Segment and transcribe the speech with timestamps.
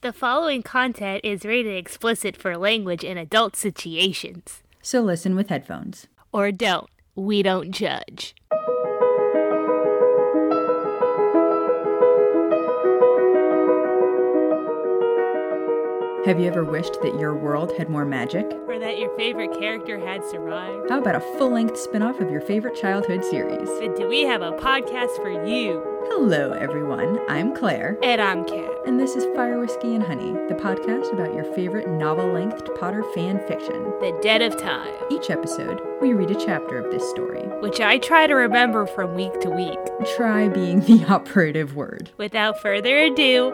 [0.00, 4.62] The following content is rated explicit for language in adult situations.
[4.80, 6.06] So listen with headphones.
[6.32, 6.88] Or don't.
[7.16, 8.36] We don't judge.
[16.26, 18.46] Have you ever wished that your world had more magic?
[18.68, 20.90] Or that your favorite character had survived?
[20.90, 23.68] How about a full length spin off of your favorite childhood series?
[23.98, 25.97] Do we have a podcast for you?
[26.06, 27.18] Hello, everyone.
[27.28, 27.98] I'm Claire.
[28.02, 28.70] And I'm Kat.
[28.86, 33.02] And this is Fire Whiskey and Honey, the podcast about your favorite novel length Potter
[33.14, 33.82] fan fiction.
[34.00, 34.92] The Dead of Time.
[35.10, 37.42] Each episode, we read a chapter of this story.
[37.60, 39.78] Which I try to remember from week to week.
[40.16, 42.10] Try being the operative word.
[42.16, 43.52] Without further ado,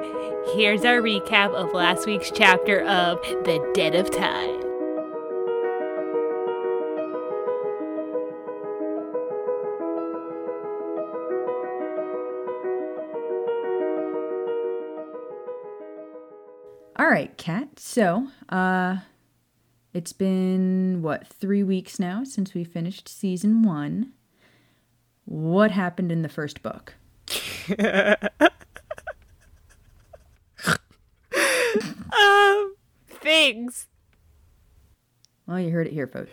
[0.54, 4.63] here's our recap of last week's chapter of The Dead of Time.
[17.14, 17.78] Right, Kat.
[17.78, 18.96] So, uh,
[19.92, 24.12] it's been what three weeks now since we finished season one.
[25.24, 26.94] What happened in the first book?
[32.18, 32.74] um,
[33.08, 33.86] things.
[35.46, 36.32] Well, you heard it here, folks.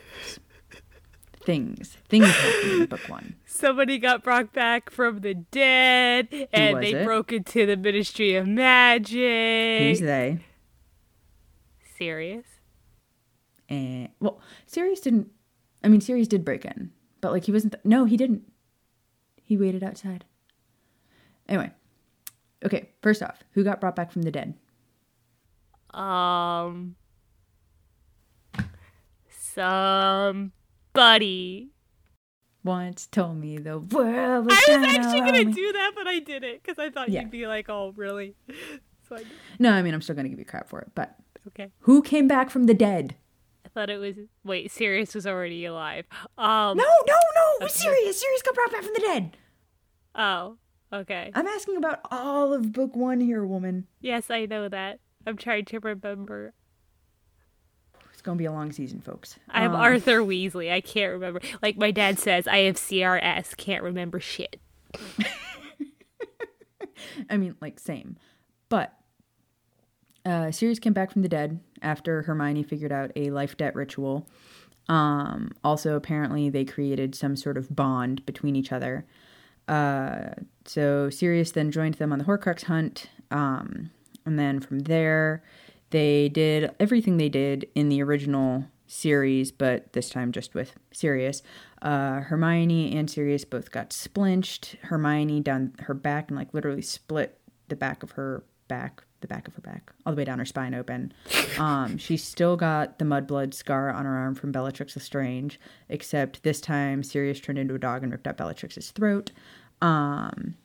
[1.45, 1.95] Things.
[2.09, 3.35] Things happened in book one.
[3.45, 7.05] Somebody got brought back from the dead, and they it?
[7.05, 9.81] broke into the Ministry of Magic.
[9.83, 10.39] Who's they?
[12.01, 12.47] Sirius?
[13.69, 15.27] And well, Sirius didn't.
[15.83, 16.89] I mean, Sirius did break in,
[17.21, 17.73] but like he wasn't.
[17.73, 18.51] th- no, he didn't.
[19.43, 20.25] He waited outside.
[21.47, 21.69] Anyway,
[22.65, 22.89] okay.
[23.03, 24.55] First off, who got brought back from the dead?
[25.93, 26.95] Um,
[29.29, 30.49] somebody.
[32.63, 35.53] Once told me the world was I was actually gonna me.
[35.53, 37.21] do that, but I didn't because I thought Yeah.
[37.21, 38.35] you'd be like, "Oh, really?"
[39.09, 39.23] So I,
[39.59, 40.89] No, I mean I'm still gonna give you crap for it.
[40.95, 41.71] But okay.
[41.81, 43.15] who came back from the dead?
[43.65, 44.71] I thought it was wait.
[44.71, 46.05] Sirius was already alive.
[46.37, 46.77] Um.
[46.77, 47.65] No, no, no.
[47.65, 47.73] Okay.
[47.73, 48.19] Sirius.
[48.19, 49.37] Sirius got brought back from the dead.
[50.15, 50.57] Oh.
[50.93, 51.31] Okay.
[51.33, 53.87] I'm asking about all of book one here, woman.
[54.01, 54.99] Yes, I know that.
[55.25, 56.53] I'm trying to remember.
[58.11, 59.39] It's gonna be a long season, folks.
[59.49, 60.71] I have Um, Arthur Weasley.
[60.71, 61.39] I can't remember.
[61.61, 63.55] Like my dad says, I have CRS.
[63.57, 64.59] Can't remember shit.
[67.29, 68.17] I mean, like same,
[68.69, 68.93] but
[70.25, 74.27] uh, Sirius came back from the dead after Hermione figured out a life debt ritual.
[74.89, 79.05] Um, also, apparently, they created some sort of bond between each other.
[79.67, 80.31] Uh,
[80.65, 83.91] so Sirius then joined them on the Horcrux hunt, um,
[84.25, 85.43] and then from there,
[85.91, 91.41] they did everything they did in the original series, but this time just with Sirius.
[91.81, 94.75] Uh, Hermione and Sirius both got splinched.
[94.83, 97.39] Hermione down her back and like literally split
[97.69, 100.45] the back of her back, the back of her back, all the way down her
[100.45, 101.13] spine open.
[101.57, 105.59] Um, she still got the mudblood scar on her arm from Bellatrix Lestrange,
[105.89, 109.31] except this time Sirius turned into a dog and ripped out Bellatrix's throat.
[109.81, 110.55] Um,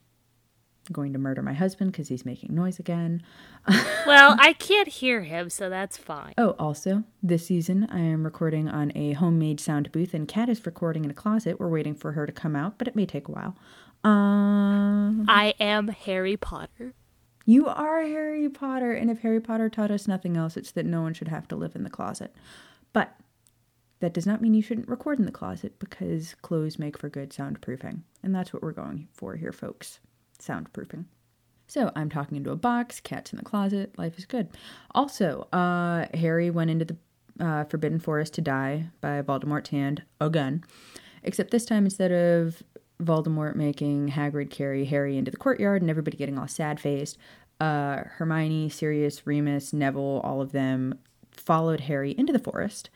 [0.92, 3.22] going to murder my husband because he's making noise again.
[4.06, 6.34] Well, I can't hear him, so that's fine.
[6.38, 10.64] Oh, also, this season I am recording on a homemade sound booth, and Kat is
[10.64, 11.58] recording in a closet.
[11.58, 13.56] We're waiting for her to come out, but it may take a while.
[14.04, 16.94] Um, I am Harry Potter.
[17.48, 21.00] You are Harry Potter, and if Harry Potter taught us nothing else, it's that no
[21.00, 22.34] one should have to live in the closet.
[22.92, 23.14] But
[24.00, 27.30] that does not mean you shouldn't record in the closet because clothes make for good
[27.30, 30.00] soundproofing, and that's what we're going for here, folks.
[30.42, 31.04] Soundproofing.
[31.68, 34.48] So I'm talking into a box, Kat's in the closet, life is good.
[34.92, 36.96] Also, uh, Harry went into the
[37.38, 40.64] uh, Forbidden Forest to die by Voldemort's hand again,
[41.22, 42.60] except this time instead of
[43.02, 47.18] Voldemort making Hagrid carry Harry into the courtyard and everybody getting all sad faced,
[47.60, 50.98] uh, Hermione, Sirius, Remus, Neville, all of them
[51.30, 52.90] followed Harry into the forest.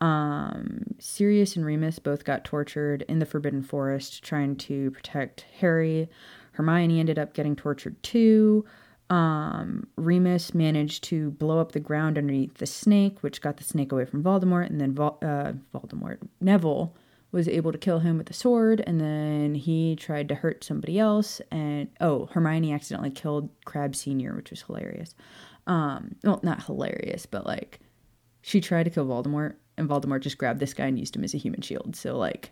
[0.00, 6.08] Um, Sirius and Remus both got tortured in the Forbidden Forest trying to protect Harry.
[6.52, 8.64] Hermione ended up getting tortured too.
[9.10, 13.92] Um, Remus managed to blow up the ground underneath the snake, which got the snake
[13.92, 16.94] away from Voldemort, and then Vol- uh, Voldemort Neville
[17.32, 20.98] was able to kill him with a sword, and then he tried to hurt somebody
[20.98, 25.14] else, and oh, Hermione accidentally killed Crabbe Senior, which was hilarious.
[25.66, 27.80] Um, well, not hilarious, but like
[28.42, 31.34] she tried to kill Voldemort, and Voldemort just grabbed this guy and used him as
[31.34, 31.94] a human shield.
[31.94, 32.50] So like,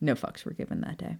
[0.00, 1.16] no fucks were given that day.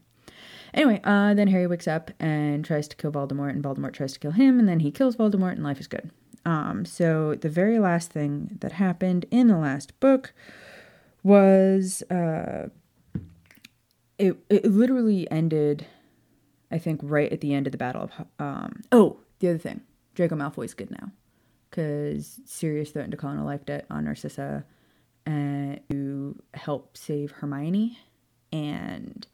[0.73, 4.19] Anyway, uh, then Harry wakes up and tries to kill Voldemort, and Voldemort tries to
[4.19, 6.11] kill him, and then he kills Voldemort, and life is good.
[6.44, 10.35] Um, so the very last thing that happened in the last book
[11.25, 12.69] was uh,
[14.19, 15.87] it it literally ended,
[16.71, 18.26] I think, right at the end of the battle of.
[18.38, 19.81] Um, oh, the other thing,
[20.15, 21.11] Draco Malfoy's good now.
[21.71, 24.65] because Sirius threatened to call in a life debt on Narcissa
[25.26, 27.99] and to help save Hermione.
[28.53, 29.26] And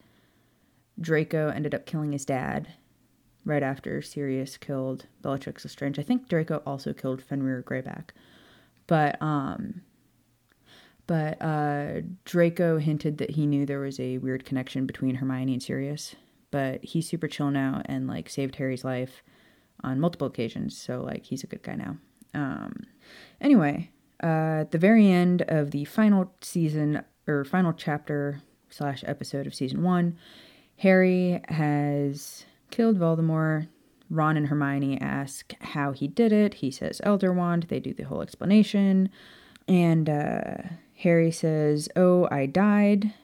[0.98, 2.68] Draco ended up killing his dad
[3.44, 5.98] right after Sirius killed Bellatrix Lestrange.
[5.98, 8.10] I think Draco also killed Fenrir Greyback.
[8.86, 9.82] But um
[11.10, 15.60] but uh Draco hinted that he knew there was a weird connection between Hermione and
[15.60, 16.14] Sirius.
[16.52, 19.24] But he's super chill now and like saved Harry's life
[19.82, 20.78] on multiple occasions.
[20.78, 21.96] So like he's a good guy now.
[22.32, 22.84] Um
[23.40, 23.90] anyway,
[24.22, 29.54] uh at the very end of the final season or final chapter slash episode of
[29.54, 30.16] season one,
[30.76, 33.66] Harry has killed Voldemort.
[34.10, 36.54] Ron and Hermione ask how he did it.
[36.54, 37.66] He says Elder Wand.
[37.68, 39.08] They do the whole explanation.
[39.68, 40.54] And uh,
[41.00, 43.14] Harry says, Oh, I died,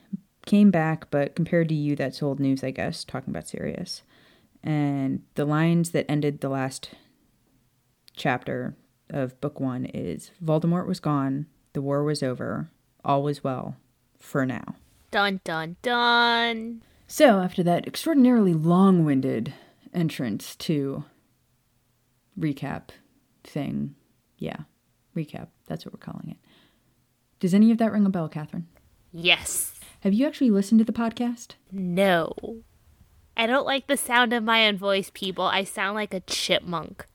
[0.46, 4.02] came back, but compared to you, that's old news, I guess, talking about Sirius.
[4.62, 6.90] And the lines that ended the last
[8.16, 8.76] chapter
[9.10, 12.70] of book one is Voldemort was gone, the war was over,
[13.04, 13.76] all was well,
[14.18, 14.76] for now.
[15.10, 16.82] Dun dun dun.
[17.06, 19.52] So, after that extraordinarily long winded
[19.92, 21.04] entrance to
[22.40, 22.88] recap
[23.44, 23.94] thing,
[24.38, 24.60] yeah,
[25.14, 26.38] recap, that's what we're calling it.
[27.40, 28.66] Does any of that ring a bell, Catherine?
[29.12, 29.74] Yes.
[30.00, 31.52] Have you actually listened to the podcast?
[31.70, 32.32] No.
[33.36, 35.44] I don't like the sound of my own voice, people.
[35.44, 37.06] I sound like a chipmunk.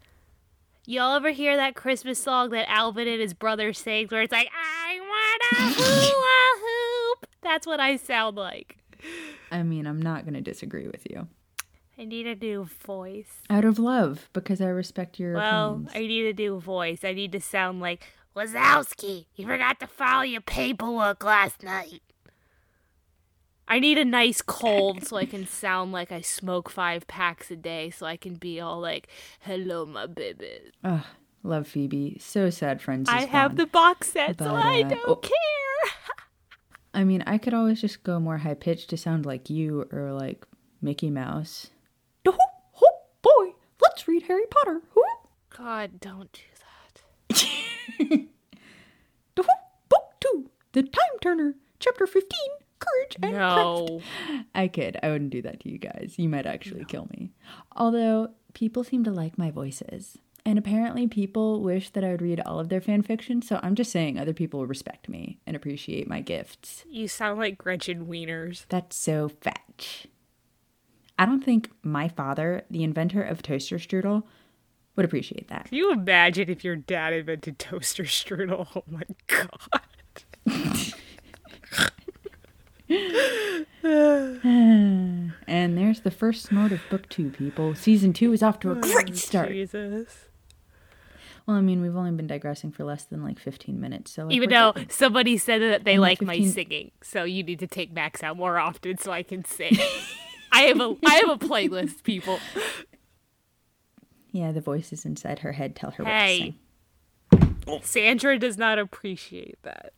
[0.85, 4.49] Y'all ever hear that Christmas song that Alvin and his brother sing where it's like,
[4.53, 6.59] I wanna hula
[7.19, 7.27] hoop?
[7.41, 8.77] That's what I sound like.
[9.51, 11.27] I mean, I'm not going to disagree with you.
[11.97, 13.41] I need a new voice.
[13.49, 15.91] Out of love, because I respect your Well, opinions.
[15.95, 17.03] I need a new voice.
[17.03, 18.05] I need to sound like
[18.35, 19.25] Wazowski.
[19.35, 22.01] You forgot to file your paperwork last night.
[23.67, 27.55] I need a nice cold so I can sound like I smoke five packs a
[27.55, 29.07] day so I can be all like,
[29.39, 30.59] hello, my baby.
[30.83, 31.05] Ugh,
[31.41, 32.17] love Phoebe.
[32.19, 33.57] So sad friends is I have gone.
[33.57, 35.15] the box set, so But, I uh, don't oh.
[35.15, 35.31] care.
[36.93, 40.11] I mean, I could always just go more high pitched to sound like you or
[40.11, 40.45] like
[40.81, 41.67] Mickey Mouse.
[42.27, 42.37] Oh,
[42.81, 44.81] oh boy, let's read Harry Potter.
[45.57, 46.41] God, don't do
[47.29, 47.45] that.
[49.37, 49.43] Oh,
[49.89, 52.29] book two, The Time Turner, chapter 15,
[52.79, 53.57] Courage and Craft.
[53.57, 54.01] No.
[54.53, 54.97] I kid.
[55.01, 56.15] I wouldn't do that to you guys.
[56.17, 57.31] You might actually kill me.
[57.75, 60.17] Although people seem to like my voices.
[60.45, 63.75] And apparently people wish that I would read all of their fan fiction, so I'm
[63.75, 66.83] just saying other people respect me and appreciate my gifts.
[66.89, 68.65] You sound like Gretchen Wieners.
[68.69, 70.07] That's so fetch.
[71.19, 74.23] I don't think my father, the inventor of toaster strudel,
[74.95, 75.65] would appreciate that.
[75.65, 78.67] Can you imagine if your dad invented toaster strudel?
[78.75, 80.93] Oh my god.
[85.47, 87.75] And there's the first snort of book two, people.
[87.75, 89.49] Season two is off to a oh, great start.
[89.49, 90.27] Jesus.
[91.45, 94.33] Well, I mean, we've only been digressing for less than like 15 minutes, so like,
[94.33, 97.91] Even though somebody said that they Only like my singing, so you need to take
[97.91, 99.77] Max out more often so I can sing.
[100.51, 102.39] I have a I have a playlist, people.
[104.31, 106.55] Yeah, the voices inside her head tell her Hey.
[107.29, 107.81] what to sing.
[107.83, 109.93] Sandra does not appreciate that.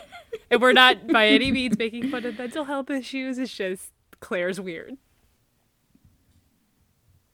[0.50, 3.38] and we're not by any means making fun of mental health issues.
[3.38, 4.96] It's just Claire's weird.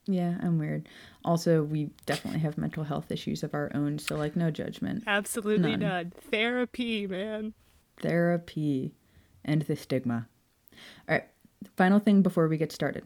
[0.07, 0.89] Yeah, I'm weird.
[1.25, 5.05] Also, we definitely have mental health issues of our own, so like no judgment.
[5.07, 5.81] Absolutely None.
[5.81, 6.13] none.
[6.31, 7.55] Therapy, man.
[8.01, 8.95] Therapy
[9.45, 10.27] and the stigma.
[11.09, 11.25] All right,
[11.77, 13.05] final thing before we get started.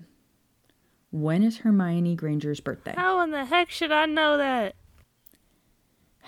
[1.15, 2.93] When is Hermione Granger's birthday?
[2.97, 4.75] How in the heck should I know that?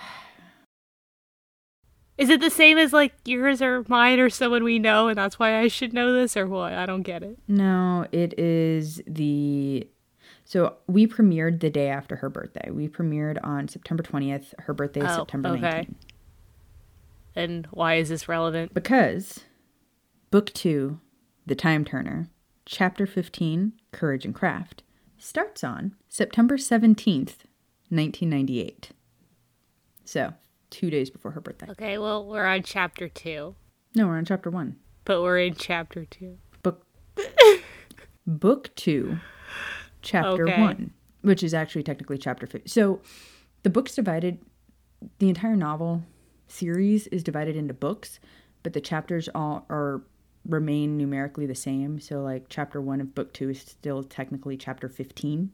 [2.17, 5.41] Is it the same as like yours or mine or someone we know and that's
[5.41, 6.73] why I should know this or what?
[6.73, 7.37] I don't get it.
[7.49, 9.89] No, it is the.
[10.45, 12.71] So we premiered the day after her birthday.
[12.71, 14.55] We premiered on September 20th.
[14.61, 15.89] Her birthday is Oh, September okay.
[15.91, 15.95] 19th.
[17.35, 18.73] And why is this relevant?
[18.73, 19.41] Because
[20.31, 21.01] book two,
[21.45, 22.29] The Time Turner,
[22.65, 24.83] chapter 15, Courage and Craft,
[25.17, 27.45] starts on September 17th,
[27.89, 28.91] 1998.
[30.05, 30.35] So,
[30.71, 31.67] two days before her birthday.
[31.71, 33.55] Okay, well, we're on chapter two,
[33.95, 34.77] No, we're on chapter one.
[35.05, 36.37] but we're in chapter two.
[36.63, 36.85] Book,
[38.27, 39.19] book two,
[40.03, 40.61] chapter Okay.
[40.61, 42.69] one, which is actually technically chapter 50.
[42.69, 43.01] So,
[43.63, 44.39] the book's divided,
[45.19, 46.05] the entire novel
[46.49, 48.21] series is divided into books,
[48.63, 50.03] but the chapters all are
[50.49, 52.01] remain numerically the same.
[52.01, 55.51] So, like, chapter one of book two is still technically chapter 15.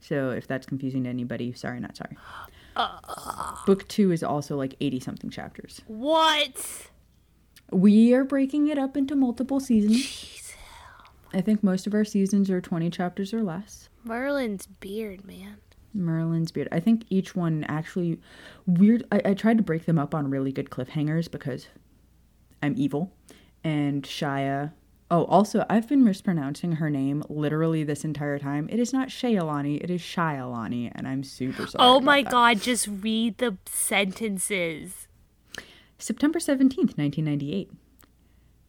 [0.00, 2.16] So, if that's confusing to anybody, sorry, not sorry.
[2.74, 3.56] Uh.
[3.66, 5.82] book two is also like 80 something chapters.
[5.86, 6.88] What?
[7.70, 10.54] We are breaking it up into multiple seasons.
[11.34, 13.88] I think most of our seasons are 20 chapters or less.
[14.04, 15.56] Merlin's beard, man.
[15.94, 16.68] Merlin's beard.
[16.72, 18.18] I think each one actually
[18.66, 19.04] weird.
[19.12, 21.68] I, I tried to break them up on really good cliffhangers because
[22.62, 23.12] I'm evil.
[23.64, 24.72] And Shia.
[25.10, 28.68] Oh, also, I've been mispronouncing her name literally this entire time.
[28.70, 31.84] It is not Shayalani, it is Shyalani, and I'm super sorry.
[31.84, 32.30] Oh my that.
[32.30, 35.08] god, just read the sentences.
[35.98, 37.70] September 17th, 1998.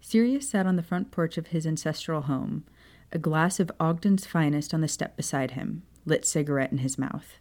[0.01, 2.65] Sirius sat on the front porch of his ancestral home,
[3.13, 7.39] a glass of Ogden's finest on the step beside him, lit cigarette in his mouth.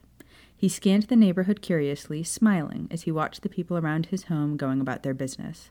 [0.56, 4.80] He scanned the neighborhood curiously, smiling as he watched the people around his home going
[4.80, 5.70] about their business.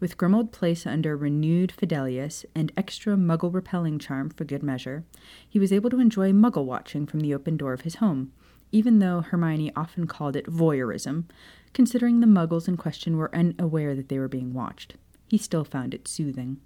[0.00, 5.04] With Grimmauld Place under renewed fidelius and extra muggle repelling charm for good measure,
[5.48, 8.32] he was able to enjoy muggle watching from the open door of his home,
[8.70, 11.24] even though Hermione often called it voyeurism,
[11.72, 14.94] considering the muggles in question were unaware that they were being watched.
[15.26, 16.60] He still found it soothing.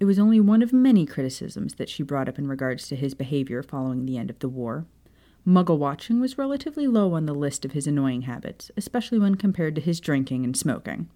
[0.00, 3.14] It was only one of many criticisms that she brought up in regards to his
[3.14, 4.86] behavior following the end of the war.
[5.46, 9.74] Muggle watching was relatively low on the list of his annoying habits, especially when compared
[9.74, 11.10] to his drinking and smoking.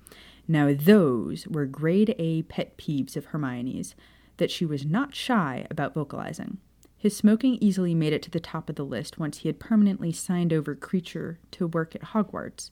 [0.48, 3.94] Now, those were grade A pet peeves of Hermione's
[4.38, 6.58] that she was not shy about vocalizing.
[6.96, 10.10] His smoking easily made it to the top of the list once he had permanently
[10.10, 12.70] signed over Kreacher to work at Hogwarts.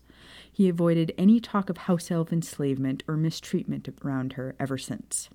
[0.50, 5.28] He avoided any talk of house elf enslavement or mistreatment around her ever since.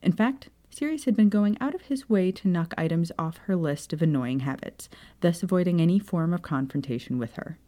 [0.00, 3.56] In fact, Sirius had been going out of his way to knock items off her
[3.56, 4.88] list of annoying habits,
[5.20, 7.58] thus avoiding any form of confrontation with her.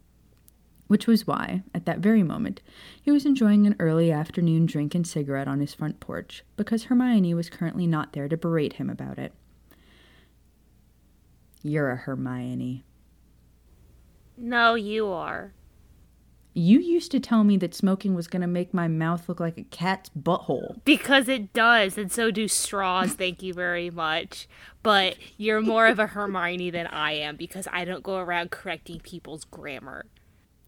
[0.87, 2.61] Which was why, at that very moment,
[3.01, 7.33] he was enjoying an early afternoon drink and cigarette on his front porch, because Hermione
[7.33, 9.33] was currently not there to berate him about it.
[11.61, 12.85] You're a Hermione.
[14.37, 15.53] No, you are.
[16.53, 19.57] You used to tell me that smoking was going to make my mouth look like
[19.59, 20.83] a cat's butthole.
[20.85, 24.47] Because it does, and so do straws, thank you very much.
[24.81, 29.01] But you're more of a Hermione than I am because I don't go around correcting
[29.01, 30.05] people's grammar.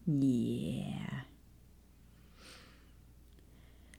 [0.06, 1.20] Yeah.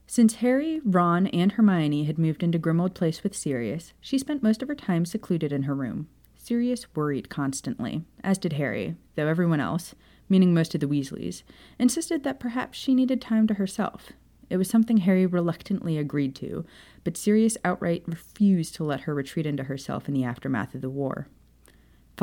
[0.06, 4.60] Since Harry, Ron, and Hermione had moved into Grimmauld Place with Sirius, she spent most
[4.60, 6.06] of her time secluded in her room.
[6.36, 9.94] Sirius worried constantly, as did Harry, though everyone else,
[10.28, 11.44] meaning most of the Weasleys,
[11.78, 14.12] insisted that perhaps she needed time to herself.
[14.50, 16.66] It was something Harry reluctantly agreed to,
[17.04, 20.90] but Sirius outright refused to let her retreat into herself in the aftermath of the
[20.90, 21.28] war.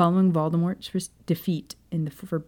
[0.00, 2.42] Following Voldemort's defeat in the for-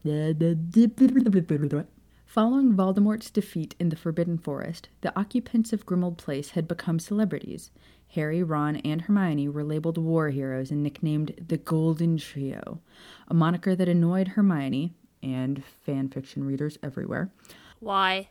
[2.25, 7.71] Following Voldemort's defeat in the Forbidden Forest, the occupants of Grimmauld Place had become celebrities.
[8.14, 12.80] Harry, Ron, and Hermione were labeled war heroes and nicknamed the Golden Trio,
[13.28, 17.35] a moniker that annoyed Hermione and fan fiction readers everywhere
[17.80, 18.30] Why?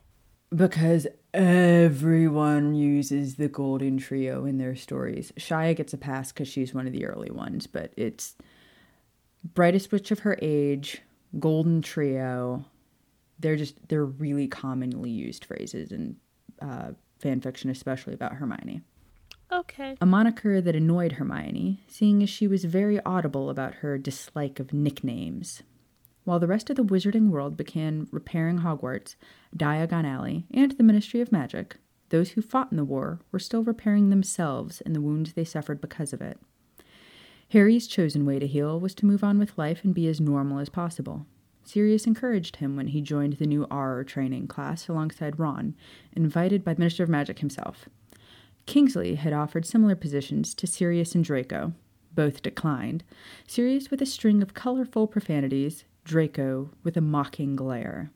[0.49, 5.31] because everyone uses the Golden Trio in their stories.
[5.37, 8.35] Shia gets a pass because she's one of the early ones, but it's
[9.43, 11.01] brightest witch of her age,
[11.39, 12.65] Golden Trio.
[13.39, 16.17] They're just they're really commonly used phrases in
[16.61, 18.81] uh, fan fiction, especially about Hermione.
[19.51, 19.97] Okay.
[19.99, 24.71] A moniker that annoyed Hermione, seeing as she was very audible about her dislike of
[24.71, 25.61] nicknames.
[26.23, 29.15] While the rest of the wizarding world began repairing Hogwarts,
[29.55, 31.77] Diagon Alley, and the Ministry of Magic,
[32.09, 35.81] those who fought in the war were still repairing themselves and the wounds they suffered
[35.81, 36.39] because of it.
[37.51, 40.59] Harry's chosen way to heal was to move on with life and be as normal
[40.59, 41.25] as possible.
[41.65, 45.75] Sirius encouraged him when he joined the new Auror training class alongside Ron,
[46.13, 47.89] invited by the Minister of Magic himself.
[48.67, 51.73] Kingsley had offered similar positions to Sirius and Draco.
[52.15, 53.03] Both declined.
[53.47, 58.11] Sirius with a string of colorful profanities, Draco with a mocking glare.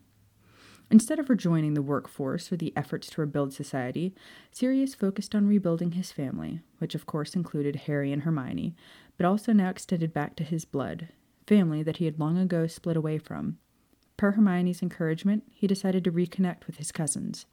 [0.91, 4.13] Instead of rejoining the workforce or the efforts to rebuild society,
[4.51, 8.75] Sirius focused on rebuilding his family, which of course included Harry and Hermione,
[9.17, 11.09] but also now extended back to his blood,
[11.47, 13.57] family that he had long ago split away from.
[14.17, 17.45] Per Hermione's encouragement, he decided to reconnect with his cousins.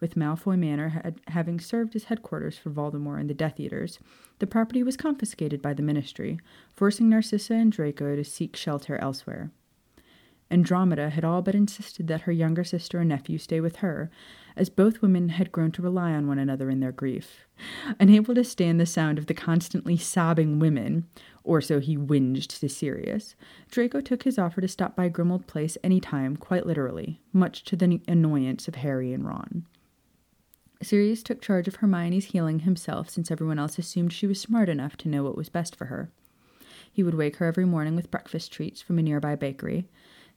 [0.00, 3.98] With Malfoy Manor had, having served as headquarters for Voldemort and the Death Eaters,
[4.38, 6.40] the property was confiscated by the Ministry,
[6.74, 9.50] forcing Narcissa and Draco to seek shelter elsewhere.
[10.50, 14.10] Andromeda had all but insisted that her younger sister and nephew stay with her,
[14.56, 17.46] as both women had grown to rely on one another in their grief.
[18.00, 21.06] Unable to stand the sound of the constantly sobbing women,
[21.44, 23.36] or so he whinged to Sirius,
[23.70, 27.76] Draco took his offer to stop by Grimmauld Place any time, quite literally, much to
[27.76, 29.66] the annoyance of Harry and Ron.
[30.82, 34.96] Sirius took charge of Hermione's healing himself since everyone else assumed she was smart enough
[34.98, 36.10] to know what was best for her.
[36.92, 39.88] He would wake her every morning with breakfast treats from a nearby bakery,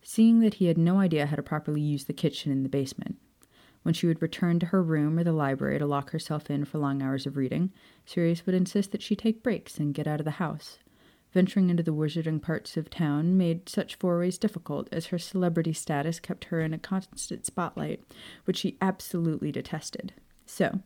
[0.04, 3.18] seeing that he had no idea how to properly use the kitchen in the basement.
[3.84, 6.78] When she would return to her room or the library to lock herself in for
[6.78, 7.72] long hours of reading,
[8.06, 10.80] Sirius would insist that she take breaks and get out of the house.
[11.34, 16.20] Venturing into the wizarding parts of town made such forays difficult, as her celebrity status
[16.20, 18.04] kept her in a constant spotlight,
[18.46, 20.14] which she absolutely detested.
[20.46, 20.80] So,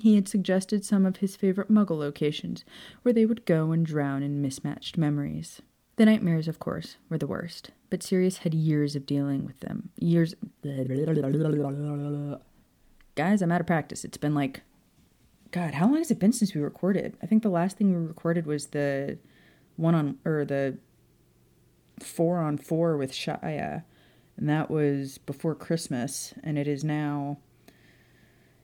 [0.00, 2.64] he had suggested some of his favorite muggle locations,
[3.02, 5.60] where they would go and drown in mismatched memories.
[6.00, 9.90] The nightmares, of course, were the worst, but Sirius had years of dealing with them.
[9.98, 10.34] Years.
[13.16, 14.02] Guys, I'm out of practice.
[14.02, 14.62] It's been like.
[15.50, 17.18] God, how long has it been since we recorded?
[17.22, 19.18] I think the last thing we recorded was the
[19.76, 20.16] one on.
[20.24, 20.78] or the
[22.02, 23.84] four on four with Shia,
[24.38, 27.36] and that was before Christmas, and it is now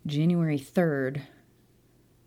[0.07, 1.21] January 3rd.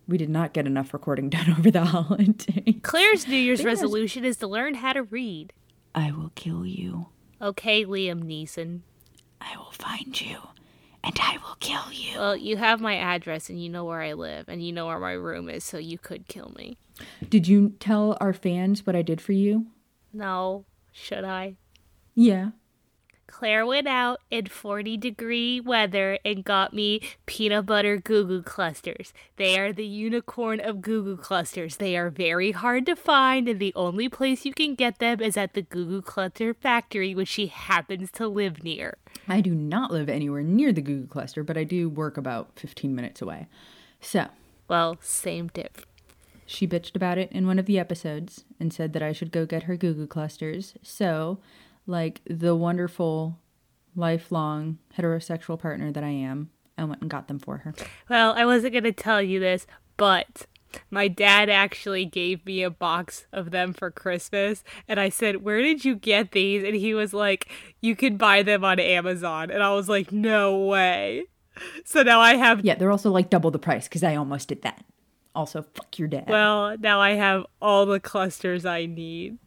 [0.10, 2.74] We did not get enough recording done over the holiday.
[2.82, 5.54] Claire's New Year's resolution is to learn how to read.
[5.94, 7.08] I will kill you.
[7.40, 8.82] Okay, Liam Neeson.
[9.40, 10.38] I will find you.
[11.04, 12.18] And I will kill you.
[12.18, 15.00] Well, you have my address and you know where I live and you know where
[15.00, 16.78] my room is, so you could kill me.
[17.30, 19.68] Did you tell our fans what I did for you?
[20.12, 21.56] No, should I?
[22.16, 22.50] Yeah.
[23.30, 29.14] Claire went out in 40 degree weather and got me peanut butter goo goo clusters.
[29.38, 31.78] They are the unicorn of goo goo clusters.
[31.78, 35.38] They are very hard to find, and the only place you can get them is
[35.38, 38.98] at the goo goo cluster factory, which she happens to live near.
[39.28, 42.58] I do not live anywhere near the goo goo cluster, but I do work about
[42.58, 43.48] 15 minutes away.
[44.02, 44.28] So,
[44.68, 45.80] Well, same tip.
[46.46, 49.46] she bitched about it in one of the episodes and said that I should go
[49.46, 50.74] get her goo goo clusters.
[50.82, 51.38] So,
[51.90, 53.40] like the wonderful,
[53.96, 57.74] lifelong heterosexual partner that I am, I went and got them for her.
[58.10, 59.68] Well, I wasn't going to tell you this,
[59.98, 60.46] but
[60.92, 64.64] my dad actually gave me a box of them for Christmas.
[64.88, 66.64] And I said, Where did you get these?
[66.64, 67.50] And he was like,
[67.82, 69.52] You can buy them on Amazon.
[69.52, 71.26] And I was like, No way.
[71.84, 74.62] So now I have, Yeah, they're also like double the price because I almost did
[74.62, 74.86] that.
[75.36, 76.26] Also, fuck your dad.
[76.28, 79.38] well, now I have all the clusters I need.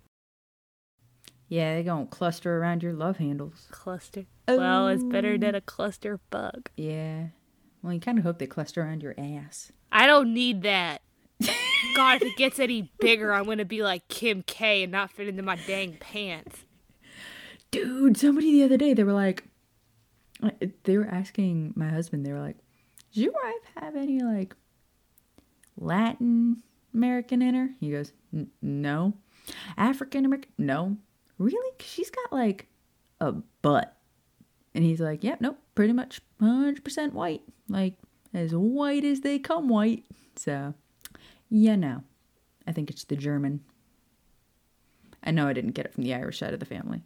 [1.53, 3.69] Yeah, they don't cluster around your love handles.
[3.71, 4.25] Cluster.
[4.49, 5.63] Well, it's better than a oh.
[5.67, 6.71] cluster bug.
[6.79, 7.27] Yeah.
[7.83, 9.71] Well, you kind of hope they cluster around your ass.
[9.91, 11.03] I don't need that.
[11.95, 15.11] God, if it gets any bigger, I'm going to be like Kim K and not
[15.11, 16.65] fit into my dang pants.
[17.71, 19.45] Dude, somebody the other day, they were like,
[20.43, 20.53] uh,
[20.85, 22.57] they were asking my husband, they were like,
[23.13, 24.57] does your wife have any like
[25.77, 26.63] Latin
[26.95, 27.69] American in her?
[27.79, 29.13] He goes, "N- no.
[29.77, 30.53] African American?
[30.57, 30.97] No.
[31.43, 31.71] Really?
[31.79, 32.69] 'Cause she's got like
[33.21, 33.97] a butt.
[34.75, 37.43] And he's like, yep, nope, pretty much 100% white.
[37.69, 37.95] Like,
[38.33, 40.05] as white as they come white.
[40.37, 40.75] So,
[41.51, 42.05] yeah, no.
[42.67, 43.61] I think it's the German.
[45.23, 47.03] I know I didn't get it from the Irish side of the family.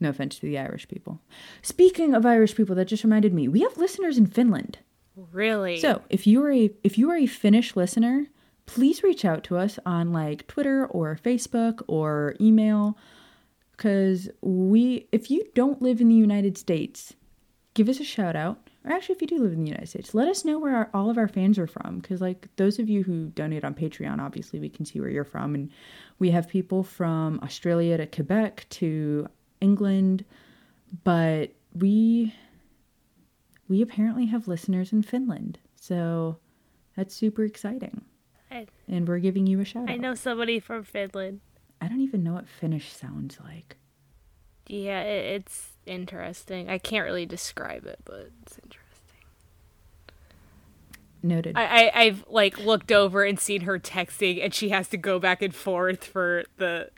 [0.00, 1.20] No offense to the Irish people.
[1.62, 4.78] Speaking of Irish people, that just reminded me, we have listeners in Finland.
[5.32, 5.78] Really?
[5.78, 8.26] So if you are a if you are a Finnish listener,
[8.66, 12.98] please reach out to us on like Twitter or Facebook or email.
[13.76, 17.14] Cause we if you don't live in the United States,
[17.74, 18.70] give us a shout out.
[18.84, 20.90] Or actually if you do live in the United States, let us know where our,
[20.94, 22.00] all of our fans are from.
[22.00, 25.24] Cause like those of you who donate on Patreon, obviously we can see where you're
[25.24, 25.54] from.
[25.54, 25.70] And
[26.18, 29.26] we have people from Australia to Quebec to
[29.60, 30.24] England,
[31.02, 32.34] but we
[33.68, 35.58] we apparently have listeners in Finland.
[35.74, 36.38] So
[36.96, 38.02] that's super exciting.
[38.50, 39.94] I, And we're giving you a shout I out.
[39.94, 41.40] I know somebody from Finland.
[41.84, 43.76] I don't even know what Finnish sounds like.
[44.66, 46.70] Yeah, it's interesting.
[46.70, 48.80] I can't really describe it, but it's interesting.
[51.22, 51.56] Noted.
[51.56, 55.18] I, I I've like looked over and seen her texting, and she has to go
[55.18, 56.90] back and forth for the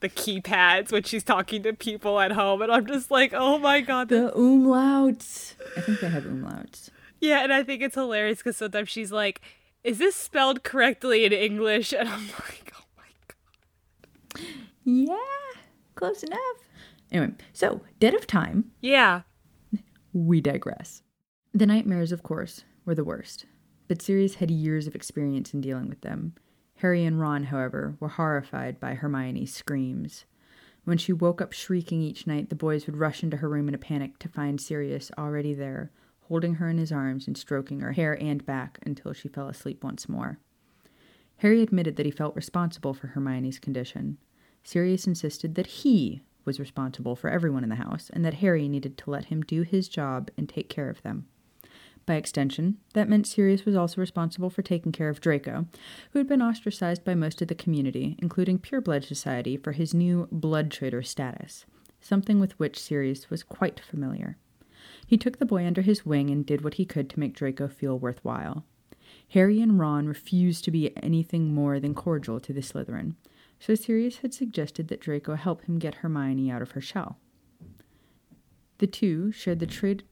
[0.00, 3.80] the keypads when she's talking to people at home, and I'm just like, oh my
[3.80, 5.54] god, the umlauts.
[5.76, 6.88] I think they have umlauts.
[7.20, 7.42] yeah.
[7.42, 9.40] And I think it's hilarious because sometimes she's like,
[9.84, 12.84] "Is this spelled correctly in English?" And I'm like, oh.
[14.84, 15.16] Yeah,
[15.94, 16.38] close enough.
[17.10, 19.22] Anyway, so Dead of Time, Yeah,
[20.12, 21.02] we digress.
[21.52, 23.46] The nightmares, of course, were the worst,
[23.88, 26.34] but Sirius had years of experience in dealing with them.
[26.76, 30.24] Harry and Ron, however, were horrified by Hermione's screams.
[30.84, 33.74] When she woke up shrieking each night, the boys would rush into her room in
[33.74, 35.90] a panic to find Sirius already there,
[36.28, 39.82] holding her in his arms and stroking her hair and back until she fell asleep
[39.82, 40.38] once more.
[41.38, 44.18] Harry admitted that he felt responsible for Hermione's condition.
[44.68, 48.98] Sirius insisted that he was responsible for everyone in the house and that Harry needed
[48.98, 51.24] to let him do his job and take care of them.
[52.04, 55.64] By extension, that meant Sirius was also responsible for taking care of Draco,
[56.10, 60.28] who had been ostracized by most of the community, including Pureblood Society, for his new
[60.30, 61.64] blood traitor status,
[62.02, 64.36] something with which Sirius was quite familiar.
[65.06, 67.68] He took the boy under his wing and did what he could to make Draco
[67.68, 68.66] feel worthwhile.
[69.30, 73.14] Harry and Ron refused to be anything more than cordial to the Slytherin,
[73.60, 77.18] So Sirius had suggested that Draco help him get Hermione out of her shell.
[78.78, 80.04] The two shared the trade.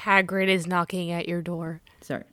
[0.00, 1.82] Hagrid is knocking at your door.
[2.00, 2.24] Sorry.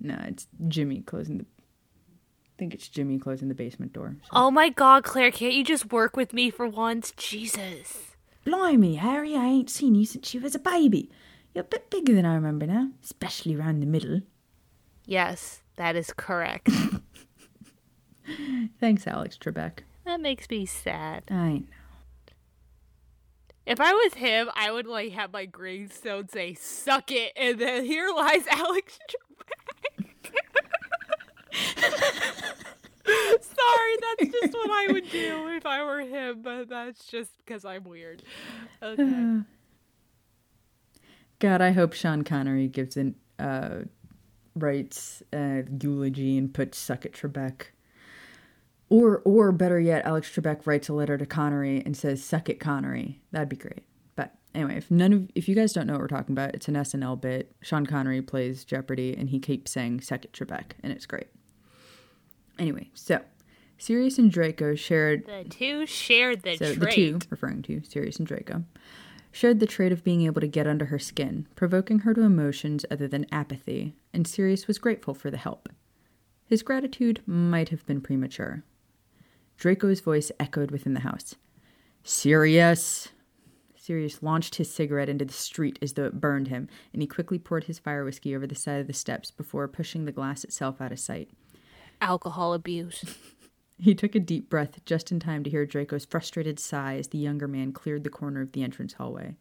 [0.00, 1.44] No, it's Jimmy closing the.
[1.44, 4.16] I think it's Jimmy closing the basement door.
[4.22, 7.12] so- Oh my god, Claire, can't you just work with me for once?
[7.16, 8.16] Jesus.
[8.44, 11.10] Blimey, Harry, I ain't seen you since you was a baby.
[11.54, 14.22] You're a bit bigger than I remember now, especially round the middle.
[15.04, 16.68] Yes, that is correct.
[18.80, 19.80] Thanks, Alex Trebek.
[20.04, 21.24] that makes me sad.
[21.30, 21.62] I know.
[23.66, 27.84] If I was him, I would like have my gravestone say "suck it," and then
[27.84, 30.32] here lies Alex Trebek.
[33.06, 37.64] Sorry, that's just what I would do if I were him, but that's just because
[37.64, 38.22] I'm weird.
[38.82, 39.40] Okay.
[41.38, 43.80] God, I hope Sean Connery gives an uh,
[44.54, 47.66] writes a eulogy and puts "suck it, Trebek."
[48.90, 52.58] Or, or better yet, Alex Trebek writes a letter to Connery and says "suck it,
[52.58, 53.84] Connery." That'd be great.
[54.16, 56.68] But anyway, if none of if you guys don't know what we're talking about, it's
[56.68, 57.54] an SNL bit.
[57.60, 61.26] Sean Connery plays Jeopardy, and he keeps saying "suck it, Trebek," and it's great.
[62.58, 63.20] Anyway, so
[63.76, 66.80] Sirius and Draco shared The two shared the so trait.
[66.80, 68.64] the two, referring to Sirius and Draco,
[69.30, 72.86] shared the trait of being able to get under her skin, provoking her to emotions
[72.90, 75.68] other than apathy, and Sirius was grateful for the help.
[76.46, 78.64] His gratitude might have been premature.
[79.58, 81.34] Draco's voice echoed within the house.
[82.02, 83.08] Sirius!
[83.76, 87.38] Sirius launched his cigarette into the street as though it burned him, and he quickly
[87.38, 90.80] poured his fire whiskey over the side of the steps before pushing the glass itself
[90.80, 91.30] out of sight.
[92.00, 93.04] Alcohol abuse.
[93.80, 97.18] He took a deep breath just in time to hear Draco's frustrated sigh as the
[97.18, 99.36] younger man cleared the corner of the entrance hallway.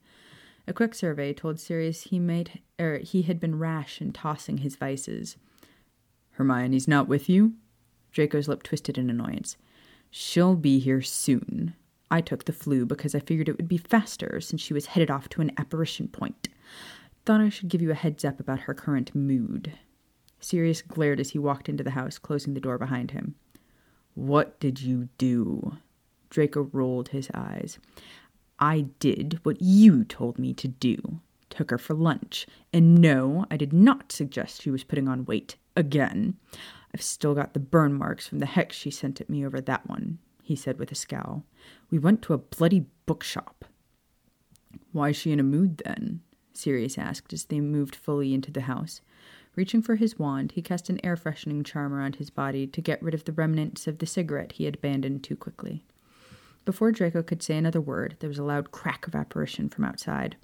[0.67, 4.75] A quick survey told Sirius he made er, he had been rash in tossing his
[4.75, 5.37] vices.
[6.31, 7.53] Hermione's not with you?
[8.11, 9.57] Draco's lip twisted in annoyance.
[10.09, 11.75] She'll be here soon.
[12.09, 15.11] I took the Floo because I figured it would be faster since she was headed
[15.11, 16.47] off to an apparition point.
[17.25, 19.73] Thought I should give you a heads up about her current mood.
[20.39, 23.35] Sirius glared as he walked into the house, closing the door behind him.
[24.13, 25.77] What did you do?
[26.29, 27.77] Draco rolled his eyes.
[28.59, 31.19] I did what you told me to do.
[31.49, 32.47] Took her for lunch.
[32.73, 36.37] And no, I did not suggest she was putting on weight again.
[36.93, 39.87] I've still got the burn marks from the hex she sent at me over that
[39.87, 41.43] one, he said with a scowl.
[41.91, 43.65] We went to a bloody bookshop.
[44.91, 46.21] Why is she in a mood then?
[46.53, 49.01] Sirius asked as they moved fully into the house.
[49.55, 53.01] Reaching for his wand, he cast an air freshening charm around his body to get
[53.01, 55.83] rid of the remnants of the cigarette he had abandoned too quickly.
[56.63, 60.35] Before Draco could say another word, there was a loud crack of apparition from outside.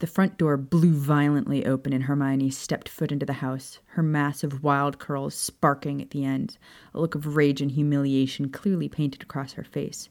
[0.00, 4.44] The front door blew violently open and Hermione stepped foot into the house, her mass
[4.44, 6.56] of wild curls sparking at the ends,
[6.94, 10.08] a look of rage and humiliation clearly painted across her face.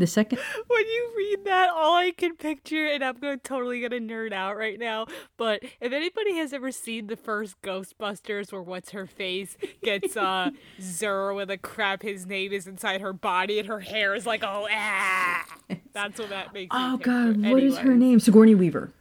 [0.00, 3.82] The second when you read that, all I can picture, and I'm going to totally
[3.82, 5.04] gonna nerd out right now,
[5.36, 10.52] but if anybody has ever seen the first Ghostbusters where what's her face gets uh
[10.80, 14.42] Zer with a crap his name is inside her body and her hair is like
[14.42, 15.44] oh ah
[15.92, 18.20] that's what that makes Oh god, what is her name?
[18.20, 18.94] Sigourney Weaver.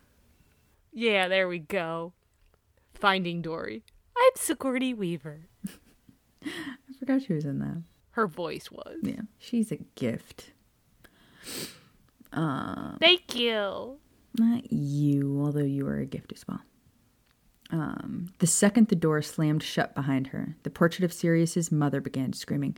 [0.92, 2.12] Yeah, there we go.
[2.94, 3.86] Finding Dory.
[4.18, 5.48] I'm Sigourney Weaver.
[6.44, 6.50] I
[7.00, 7.84] forgot she was in that.
[8.12, 8.98] Her voice was.
[9.02, 9.22] Yeah.
[9.38, 10.52] She's a gift.
[13.00, 13.98] Thank you.
[14.38, 16.62] Not you, although you are a gift as well.
[17.72, 22.34] Um, the second the door slammed shut behind her, the portrait of Sirius's mother began
[22.34, 22.76] screaming,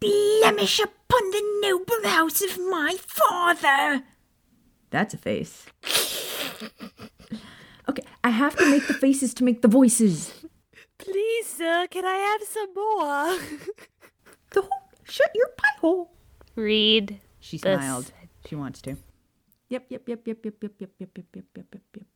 [0.00, 4.02] Blemish upon the noble house of my father!
[4.90, 5.66] That's a face.
[7.88, 10.32] okay, I have to make the faces to make the voices.
[10.98, 13.38] Please, sir, can I have some more?
[14.50, 16.12] The whole, shut your pie hole.
[16.56, 17.20] Read.
[17.48, 18.12] She smiled.
[18.46, 18.96] She wants to.
[19.70, 22.06] Yep, yep, yep, yep, yep, yep, yep, yep, yep, yep, yep, yep, yep.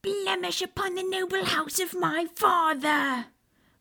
[0.00, 3.26] Blemish upon the noble house of my father.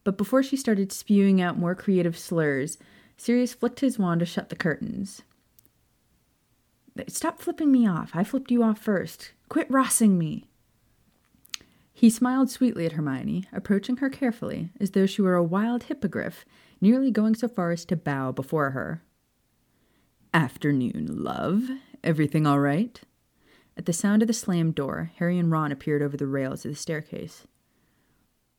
[0.04, 2.78] But before she started spewing out more creative slurs,
[3.16, 5.22] Sirius flicked his wand to shut the curtains.
[7.08, 8.12] Stop flipping me off.
[8.14, 9.32] I flipped you off first.
[9.48, 10.50] Quit rossing me.
[11.94, 16.44] He smiled sweetly at Hermione, approaching her carefully, as though she were a wild hippogriff,
[16.82, 19.02] nearly going so far as to bow before her.
[20.38, 21.68] Afternoon, love.
[22.04, 23.02] Everything all right?
[23.76, 26.70] At the sound of the slammed door, Harry and Ron appeared over the rails of
[26.70, 27.48] the staircase.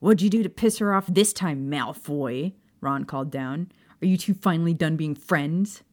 [0.01, 2.55] What'd you do to piss her off this time, Malfoy?
[2.81, 3.71] Ron called down.
[4.03, 5.85] Are you two finally done being friends?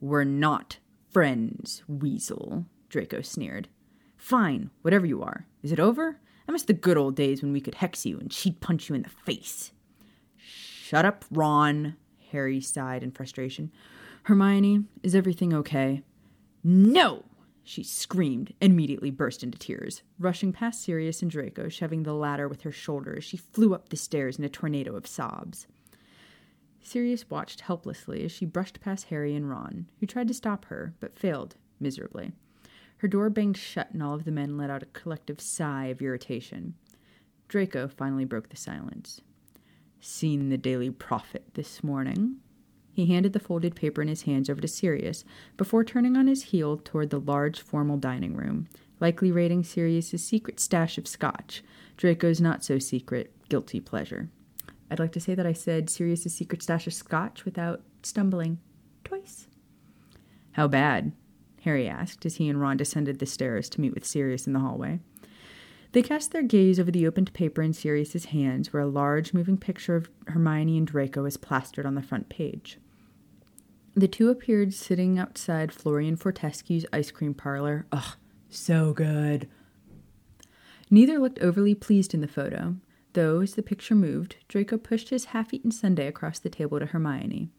[0.00, 0.78] We're not
[1.12, 3.68] friends, Weasel, Draco sneered.
[4.16, 5.46] Fine, whatever you are.
[5.62, 6.18] Is it over?
[6.48, 8.96] I miss the good old days when we could hex you and she'd punch you
[8.96, 9.70] in the face.
[10.36, 11.94] Shut up, Ron,
[12.32, 13.70] Harry sighed in frustration.
[14.24, 16.02] Hermione, is everything okay?
[16.62, 17.24] No!
[17.64, 20.02] She screamed and immediately burst into tears.
[20.18, 23.96] Rushing past Sirius and Draco, shoving the latter with her shoulders, she flew up the
[23.96, 25.66] stairs in a tornado of sobs.
[26.80, 30.94] Sirius watched helplessly as she brushed past Harry and Ron, who tried to stop her,
[31.00, 32.32] but failed miserably.
[32.98, 36.00] Her door banged shut, and all of the men let out a collective sigh of
[36.00, 36.74] irritation.
[37.48, 39.20] Draco finally broke the silence.
[40.00, 42.36] Seen the Daily Prophet this morning?
[42.92, 45.24] He handed the folded paper in his hands over to Sirius
[45.56, 48.68] before turning on his heel toward the large formal dining room,
[49.00, 51.62] likely raiding Sirius's secret stash of scotch,
[51.96, 54.28] Draco's not so secret guilty pleasure.
[54.90, 58.58] I'd like to say that I said Sirius's secret stash of scotch without stumbling
[59.04, 59.46] twice.
[60.52, 61.12] How bad?
[61.62, 64.60] Harry asked as he and Ron descended the stairs to meet with Sirius in the
[64.60, 65.00] hallway.
[65.92, 69.58] They cast their gaze over the opened paper in Sirius's hands, where a large moving
[69.58, 72.78] picture of Hermione and Draco was plastered on the front page.
[73.94, 77.86] The two appeared sitting outside Florian Fortescue's ice cream parlor.
[77.92, 78.16] Ugh,
[78.48, 79.48] so good.
[80.90, 82.76] Neither looked overly pleased in the photo,
[83.12, 86.86] though as the picture moved, Draco pushed his half eaten sundae across the table to
[86.86, 87.50] Hermione.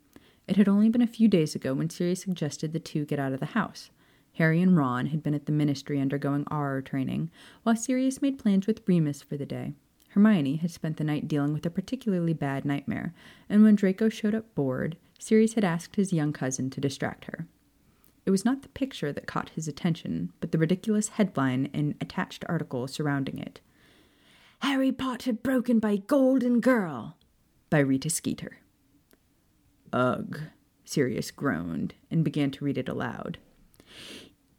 [0.47, 3.31] It had only been a few days ago when Sirius suggested the two get out
[3.31, 3.91] of the house.
[4.33, 7.29] Harry and Ron had been at the ministry undergoing Auror training,
[7.63, 9.73] while Sirius made plans with Remus for the day.
[10.09, 13.13] Hermione had spent the night dealing with a particularly bad nightmare,
[13.49, 17.47] and when Draco showed up bored, Sirius had asked his young cousin to distract her.
[18.25, 22.45] It was not the picture that caught his attention, but the ridiculous headline and attached
[22.47, 23.59] article surrounding it.
[24.59, 27.17] Harry Potter Broken by Golden Girl
[27.69, 28.59] by Rita Skeeter.
[29.91, 30.39] Ugh,
[30.85, 33.39] Sirius groaned and began to read it aloud.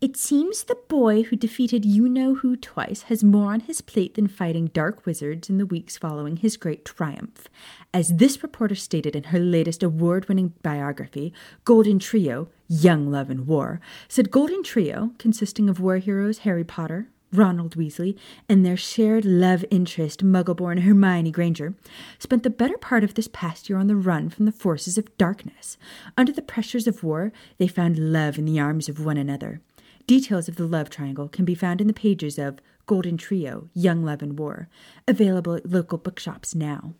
[0.01, 4.15] It seems the boy who defeated you know who twice has more on his plate
[4.15, 7.49] than fighting dark wizards in the weeks following his great triumph.
[7.93, 11.33] As this reporter stated in her latest award winning biography,
[11.65, 17.09] Golden Trio, Young Love and War, said Golden Trio, consisting of war heroes Harry Potter,
[17.33, 18.17] Ronald Weasley,
[18.49, 21.75] and their shared love interest, Muggleborn Hermione Granger,
[22.19, 25.17] spent the better part of this past year on the run from the forces of
[25.17, 25.79] darkness.
[26.17, 29.61] Under the pressures of war, they found love in the arms of one another.
[30.07, 34.05] Details of the love triangle can be found in the pages of Golden Trio, Young
[34.05, 34.69] Love and War,
[35.09, 36.93] available at local bookshops now.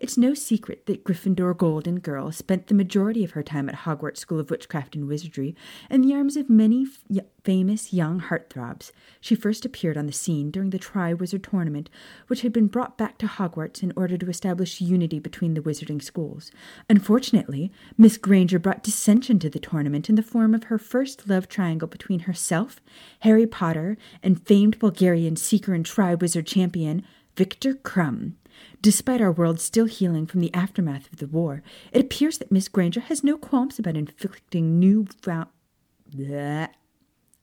[0.00, 4.18] It's no secret that Gryffindor Golden Girl spent the majority of her time at Hogwarts
[4.18, 5.54] School of Witchcraft and Wizardry
[5.90, 8.92] in the arms of many f- famous young heartthrobs.
[9.20, 11.88] She first appeared on the scene during the Triwizard Tournament,
[12.26, 16.02] which had been brought back to Hogwarts in order to establish unity between the wizarding
[16.02, 16.50] schools.
[16.88, 21.48] Unfortunately, Miss Granger brought dissension to the tournament in the form of her first love
[21.48, 22.80] triangle between herself,
[23.20, 27.02] Harry Potter, and famed Bulgarian seeker and Triwizard champion
[27.36, 28.34] Viktor Krum.
[28.82, 32.68] Despite our world still healing from the aftermath of the war, it appears that Miss
[32.68, 35.48] Granger has no qualms about inflicting new found.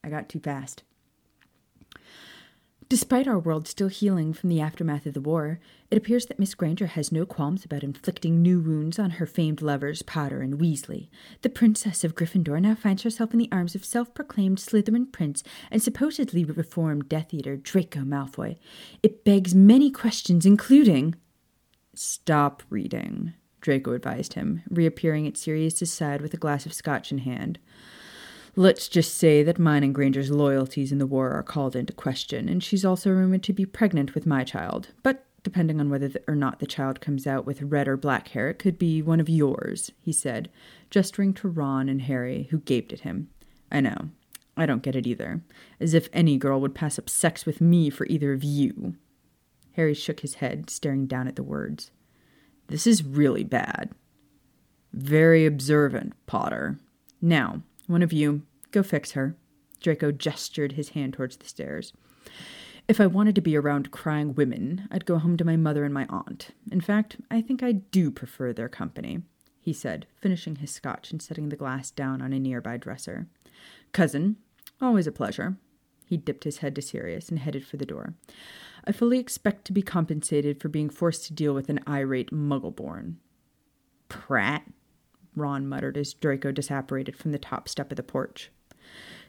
[0.04, 0.84] I got too fast.
[2.90, 5.60] Despite our world still healing from the aftermath of the war,
[5.92, 9.62] it appears that Miss Granger has no qualms about inflicting new wounds on her famed
[9.62, 11.10] lovers, Potter and Weasley.
[11.42, 15.44] The Princess of Gryffindor now finds herself in the arms of self proclaimed Slytherin prince
[15.70, 18.58] and supposedly reformed Death Eater Draco Malfoy.
[19.04, 21.16] It begs many questions, including.
[21.94, 27.18] Stop reading, Draco advised him, reappearing at Sirius's side with a glass of scotch in
[27.18, 27.60] hand.
[28.60, 32.50] Let's just say that mine and Granger's loyalties in the war are called into question,
[32.50, 34.88] and she's also rumored to be pregnant with my child.
[35.04, 38.50] But depending on whether or not the child comes out with red or black hair,
[38.50, 40.50] it could be one of yours, he said,
[40.90, 43.30] gesturing to Ron and Harry, who gaped at him.
[43.72, 44.10] I know.
[44.58, 45.44] I don't get it either.
[45.80, 48.96] As if any girl would pass up sex with me for either of you.
[49.74, 51.92] Harry shook his head, staring down at the words.
[52.70, 53.92] This is really bad.
[54.94, 56.80] Very observant, Potter.
[57.22, 59.36] Now, one of you, go fix her.
[59.82, 61.94] Draco gestured his hand towards the stairs.
[62.88, 65.94] If I wanted to be around crying women, I'd go home to my mother and
[65.94, 66.52] my aunt.
[66.72, 69.24] In fact, I think I do prefer their company,
[69.60, 73.28] he said, finishing his scotch and setting the glass down on a nearby dresser.
[73.92, 74.38] Cousin,
[74.82, 75.58] always a pleasure.
[76.06, 78.14] He dipped his head to Sirius and headed for the door.
[78.86, 83.16] I fully expect to be compensated for being forced to deal with an irate Muggleborn.
[84.08, 84.64] Prat,
[85.38, 88.52] Ron muttered as Draco disapparated from the top step of the porch.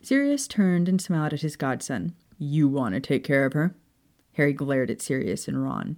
[0.01, 2.15] Sirius turned and smiled at his godson.
[2.39, 3.75] You want to take care of her?
[4.35, 5.97] Harry glared at Sirius and Ron.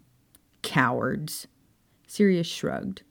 [0.63, 1.47] Cowards.
[2.07, 3.03] Sirius shrugged.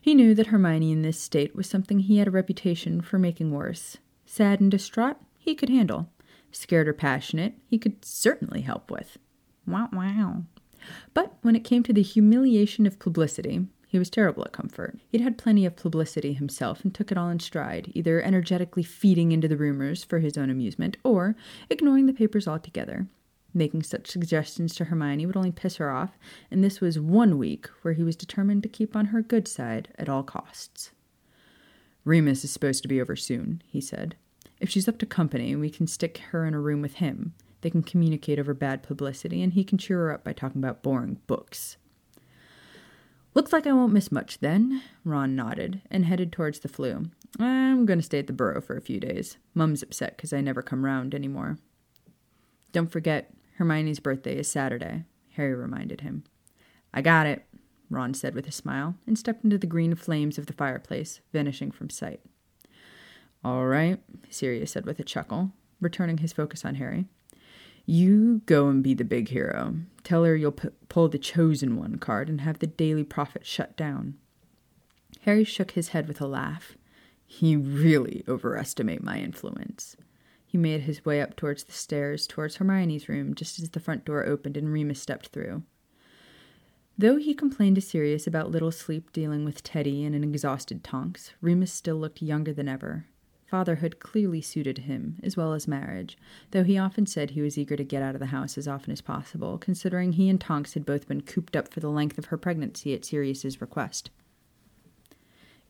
[0.00, 3.50] He knew that Hermione in this state was something he had a reputation for making
[3.50, 3.96] worse.
[4.26, 6.10] Sad and distraught, he could handle.
[6.52, 9.18] Scared or passionate, he could certainly help with.
[9.66, 10.42] Wow, wow.
[11.14, 14.98] But when it came to the humiliation of publicity, He was terrible at comfort.
[15.08, 19.32] He'd had plenty of publicity himself and took it all in stride, either energetically feeding
[19.32, 21.34] into the rumors for his own amusement or
[21.70, 23.06] ignoring the papers altogether.
[23.54, 26.18] Making such suggestions to Hermione would only piss her off,
[26.50, 29.88] and this was one week where he was determined to keep on her good side
[29.98, 30.90] at all costs.
[32.04, 34.16] Remus is supposed to be over soon, he said.
[34.60, 37.32] If she's up to company, we can stick her in a room with him.
[37.62, 40.82] They can communicate over bad publicity, and he can cheer her up by talking about
[40.82, 41.78] boring books.
[43.38, 47.08] Looks like I won't miss much then, Ron nodded and headed towards the Floo.
[47.38, 49.36] I'm going to stay at the Burrow for a few days.
[49.54, 51.56] Mum's upset because I never come round anymore.
[52.72, 56.24] Don't forget, Hermione's birthday is Saturday, Harry reminded him.
[56.92, 57.44] I got it,
[57.88, 61.70] Ron said with a smile, and stepped into the green flames of the fireplace, vanishing
[61.70, 62.18] from sight.
[63.44, 67.04] All right, Sirius said with a chuckle, returning his focus on Harry.
[67.90, 69.76] You go and be the big hero.
[70.04, 73.78] Tell her you'll p- pull the chosen one card and have the Daily Prophet shut
[73.78, 74.18] down.
[75.22, 76.76] Harry shook his head with a laugh.
[77.38, 79.96] You really overestimate my influence.
[80.44, 84.04] He made his way up towards the stairs, towards Hermione's room, just as the front
[84.04, 85.62] door opened and Remus stepped through.
[86.98, 91.30] Though he complained to Sirius about little sleep dealing with Teddy and an exhausted Tonks,
[91.40, 93.06] Remus still looked younger than ever.
[93.48, 96.18] Fatherhood clearly suited him, as well as marriage,
[96.50, 98.92] though he often said he was eager to get out of the house as often
[98.92, 102.26] as possible, considering he and Tonks had both been cooped up for the length of
[102.26, 104.10] her pregnancy at Sirius's request.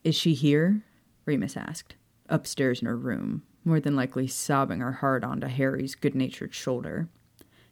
[0.03, 0.83] Is she here?
[1.25, 1.95] Remus asked.
[2.29, 7.09] Upstairs in her room, more than likely sobbing her heart onto Harry's good natured shoulder.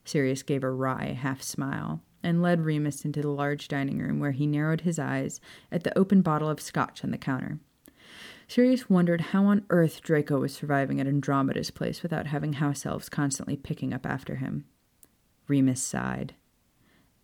[0.05, 4.31] Sirius gave a wry half smile and led Remus into the large dining room where
[4.31, 5.41] he narrowed his eyes
[5.73, 7.59] at the open bottle of scotch on the counter.
[8.49, 13.09] Sirius wondered how on earth Draco was surviving at Andromeda's place without having house elves
[13.09, 14.65] constantly picking up after him.
[15.49, 16.35] Remus sighed.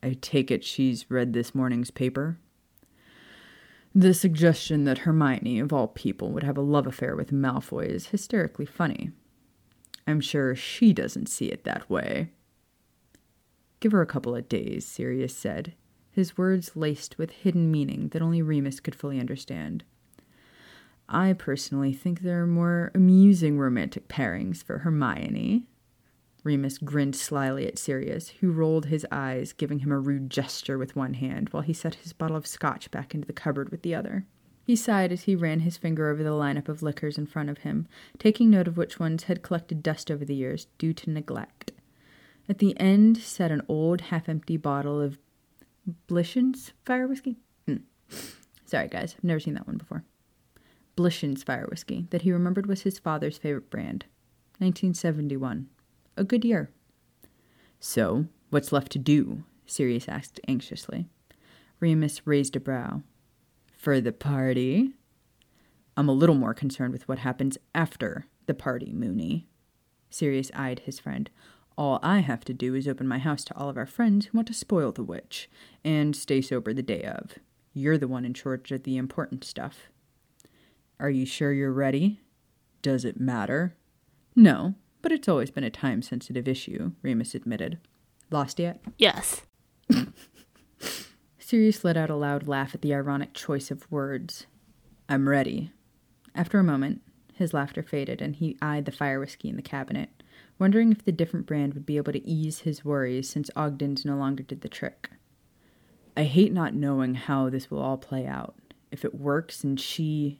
[0.02, 2.38] I take it she's read this morning's paper?
[3.94, 8.06] The suggestion that Hermione, of all people, would have a love affair with Malfoy is
[8.06, 9.12] hysterically funny.
[10.06, 12.30] I'm sure she doesn't see it that way.
[13.78, 15.74] Give her a couple of days, Sirius said,
[16.10, 19.84] his words laced with hidden meaning that only Remus could fully understand.
[21.12, 25.66] I personally think there are more amusing romantic pairings for Hermione.
[26.42, 30.96] Remus grinned slyly at Sirius, who rolled his eyes, giving him a rude gesture with
[30.96, 33.94] one hand while he set his bottle of scotch back into the cupboard with the
[33.94, 34.26] other.
[34.64, 37.58] He sighed as he ran his finger over the lineup of liquors in front of
[37.58, 37.86] him,
[38.18, 41.72] taking note of which ones had collected dust over the years due to neglect.
[42.48, 45.18] At the end sat an old, half empty bottle of
[46.06, 47.36] Blishen's fire whiskey.
[47.68, 47.82] Mm.
[48.64, 50.04] Sorry, guys, I've never seen that one before.
[50.96, 54.04] Blishen's fire whiskey that he remembered was his father's favorite brand.
[54.58, 55.68] 1971.
[56.16, 56.70] A good year.
[57.80, 59.44] So, what's left to do?
[59.66, 61.08] Sirius asked anxiously.
[61.80, 63.02] Remus raised a brow.
[63.76, 64.92] For the party?
[65.96, 69.48] I'm a little more concerned with what happens after the party, Moony.
[70.10, 71.30] Sirius eyed his friend.
[71.76, 74.38] All I have to do is open my house to all of our friends who
[74.38, 75.50] want to spoil the witch,
[75.84, 77.38] and stay sober the day of.
[77.72, 79.88] You're the one in charge of the important stuff.
[81.02, 82.20] Are you sure you're ready?
[82.80, 83.76] Does it matter?
[84.34, 87.78] No, but it's always been a time sensitive issue, Remus admitted.
[88.30, 88.80] Lost yet?
[88.96, 89.42] Yes.
[91.38, 94.46] Sirius let out a loud laugh at the ironic choice of words.
[95.08, 95.72] I'm ready.
[96.34, 97.02] After a moment,
[97.34, 100.08] his laughter faded, and he eyed the fire whiskey in the cabinet
[100.62, 104.14] wondering if the different brand would be able to ease his worries since Ogden's no
[104.14, 105.10] longer did the trick.
[106.16, 108.54] I hate not knowing how this will all play out.
[108.92, 110.38] If it works and she.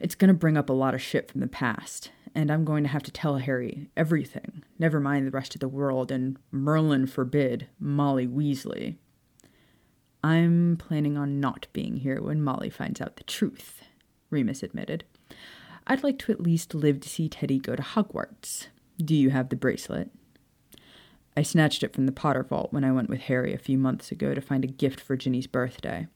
[0.00, 2.82] It's going to bring up a lot of shit from the past, and I'm going
[2.82, 7.06] to have to tell Harry everything, never mind the rest of the world, and Merlin
[7.06, 8.96] forbid Molly Weasley.
[10.24, 13.82] I'm planning on not being here when Molly finds out the truth,
[14.30, 15.04] Remus admitted.
[15.86, 18.68] I'd like to at least live to see Teddy go to Hogwarts.
[18.98, 20.10] Do you have the bracelet?
[21.36, 24.12] I snatched it from the Potter vault when I went with Harry a few months
[24.12, 26.06] ago to find a gift for Ginny's birthday.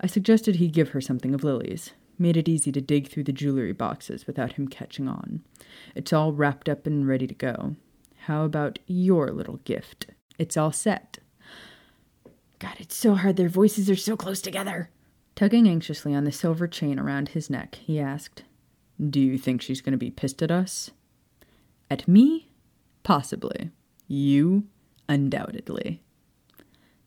[0.00, 1.92] I suggested he give her something of Lily's.
[2.22, 5.42] Made it easy to dig through the jewelry boxes without him catching on.
[5.96, 7.74] It's all wrapped up and ready to go.
[8.26, 10.06] How about your little gift?
[10.38, 11.18] It's all set.
[12.60, 13.34] God, it's so hard.
[13.34, 14.88] Their voices are so close together.
[15.34, 18.44] Tugging anxiously on the silver chain around his neck, he asked,
[19.04, 20.92] Do you think she's going to be pissed at us?
[21.90, 22.52] At me?
[23.02, 23.72] Possibly.
[24.06, 24.68] You?
[25.08, 26.02] Undoubtedly.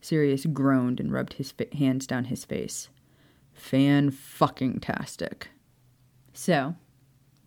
[0.01, 2.89] Sirius groaned and rubbed his hands down his face.
[3.55, 5.49] Fan fucking tastic.
[6.33, 6.75] So,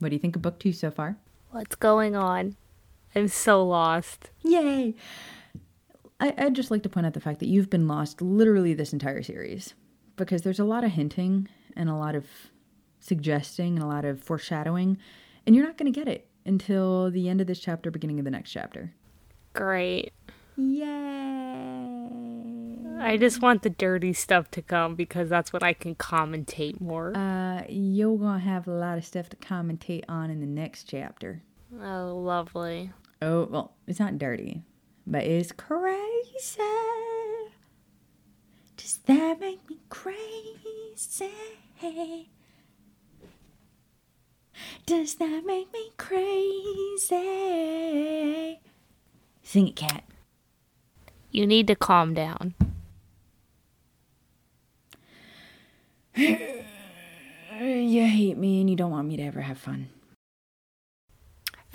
[0.00, 1.16] what do you think of book two so far?
[1.50, 2.56] What's going on?
[3.14, 4.30] I'm so lost.
[4.42, 4.94] Yay!
[6.20, 8.92] I, would just like to point out the fact that you've been lost literally this
[8.92, 9.74] entire series.
[10.16, 12.26] because there's a lot of hinting and a lot of
[12.98, 14.98] suggesting and a lot of foreshadowing,
[15.46, 18.24] and you're not going to get it until the end of this chapter, beginning of
[18.24, 18.92] the next chapter.
[19.52, 20.12] Great.
[20.56, 21.97] Yay!
[23.00, 27.16] I just want the dirty stuff to come because that's what I can commentate more.
[27.16, 31.42] Uh, you're gonna have a lot of stuff to commentate on in the next chapter.
[31.80, 32.92] oh, lovely.
[33.22, 34.62] Oh, well, it's not dirty,
[35.06, 36.62] but it's crazy.
[38.76, 41.32] Does that make me crazy?
[44.86, 47.18] Does that make me crazy?
[49.42, 50.04] Sing it, Kat.
[51.30, 52.54] You need to calm down.
[57.60, 59.88] You hate me and you don't want me to ever have fun.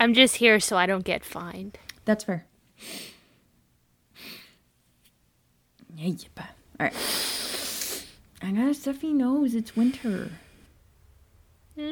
[0.00, 1.78] I'm just here so I don't get fined.
[2.06, 2.46] That's fair.
[5.94, 6.30] Yeah, yep.
[6.38, 6.94] All right.
[8.42, 9.54] I got a stuffy nose.
[9.54, 10.30] It's winter.
[11.76, 11.90] Okay,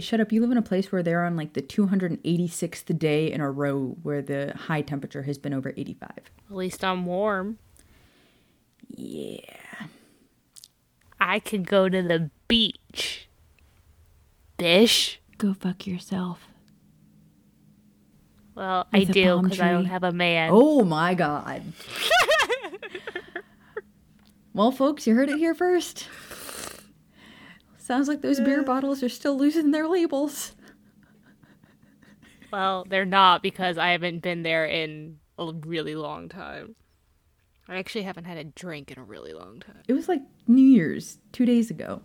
[0.00, 0.30] shut up.
[0.30, 3.96] You live in a place where they're on like the 286th day in a row
[4.02, 6.10] where the high temperature has been over 85.
[6.10, 7.58] At least I'm warm.
[8.88, 9.40] Yeah.
[11.26, 13.30] I could go to the beach.
[14.58, 15.22] Bish.
[15.38, 16.46] Go fuck yourself.
[18.54, 20.50] Well, I With a do because I don't have a man.
[20.52, 21.62] Oh my god.
[24.52, 26.08] well, folks, you heard it here first.
[27.78, 30.52] Sounds like those beer bottles are still losing their labels.
[32.52, 36.76] Well, they're not because I haven't been there in a really long time.
[37.68, 39.82] I actually haven't had a drink in a really long time.
[39.88, 42.02] It was like New Year's two days ago.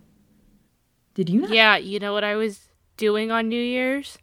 [1.14, 1.50] Did you not?
[1.50, 4.18] Yeah, you know what I was doing on New Year's?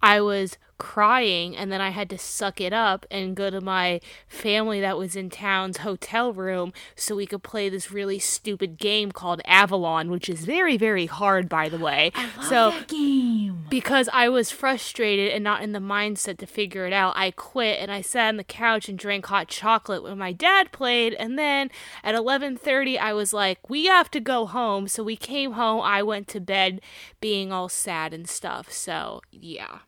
[0.00, 4.00] I was crying and then I had to suck it up and go to my
[4.26, 9.12] family that was in town's hotel room so we could play this really stupid game
[9.12, 12.10] called Avalon, which is very, very hard, by the way.
[12.16, 13.64] I so that game.
[13.70, 17.78] because I was frustrated and not in the mindset to figure it out, I quit
[17.78, 21.14] and I sat on the couch and drank hot chocolate when my dad played.
[21.14, 21.70] And then
[22.02, 25.80] at 11:30, I was like, "We have to go home." So we came home.
[25.80, 26.80] I went to bed,
[27.20, 28.72] being all sad and stuff.
[28.72, 29.78] So yeah,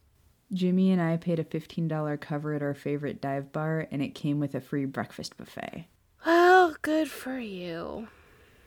[0.52, 4.40] Jimmy and I paid a $15 cover at our favorite dive bar, and it came
[4.40, 5.86] with a free breakfast buffet.
[6.24, 8.08] well, good for you.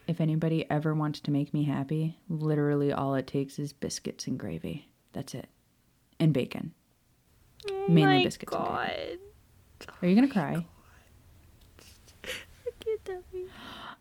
[0.07, 4.39] If anybody ever wants to make me happy, literally all it takes is biscuits and
[4.39, 4.87] gravy.
[5.13, 5.49] That's it.
[6.19, 6.73] And bacon.
[7.69, 9.17] Oh Mainly biscuits and God.
[10.01, 10.65] Are you gonna oh cry?
[12.79, 13.45] Get that me.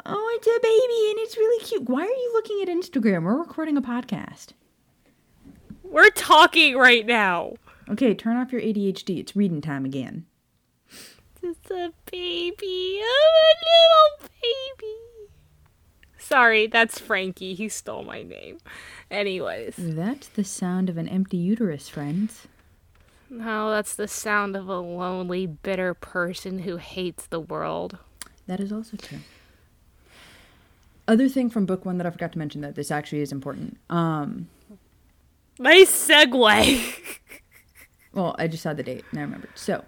[0.04, 1.88] Oh, it's a baby and it's really cute.
[1.88, 3.24] Why are you looking at Instagram?
[3.24, 4.50] We're recording a podcast.
[5.82, 7.54] We're talking right now.
[7.88, 9.18] Okay, turn off your ADHD.
[9.18, 10.26] It's reading time again.
[11.42, 13.00] It's a baby.
[13.00, 14.94] I'm a little baby.
[16.18, 17.54] Sorry, that's Frankie.
[17.54, 18.58] He stole my name.
[19.10, 22.48] Anyways, That's the sound of an empty uterus, friends.
[23.30, 27.98] no, that's the sound of a lonely, bitter person who hates the world.
[28.48, 29.18] That is also true.
[31.06, 33.78] Other thing from book one that I forgot to mention that this actually is important.
[33.88, 34.48] Um,
[35.60, 37.18] Nice segue.
[38.16, 39.50] well, I just saw the date and I remembered.
[39.54, 39.84] So,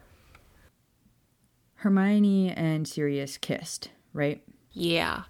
[1.76, 4.42] Hermione and Sirius kissed, right?
[4.72, 5.22] yeah.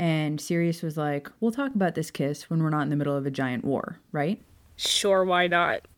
[0.00, 3.16] And Sirius was like, "We'll talk about this kiss when we're not in the middle
[3.16, 4.40] of a giant war, right?"
[4.76, 5.88] Sure, why not?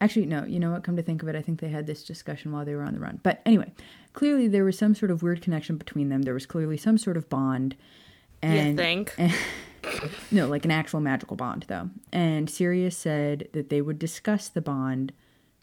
[0.00, 0.44] Actually, no.
[0.44, 0.82] You know what?
[0.82, 2.94] Come to think of it, I think they had this discussion while they were on
[2.94, 3.20] the run.
[3.22, 3.70] But anyway,
[4.14, 6.22] clearly there was some sort of weird connection between them.
[6.22, 7.76] There was clearly some sort of bond.
[8.40, 9.14] And you think?
[10.30, 11.90] no, like an actual magical bond, though.
[12.12, 15.12] And Sirius said that they would discuss the bond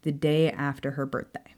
[0.03, 1.53] the day after her birthday.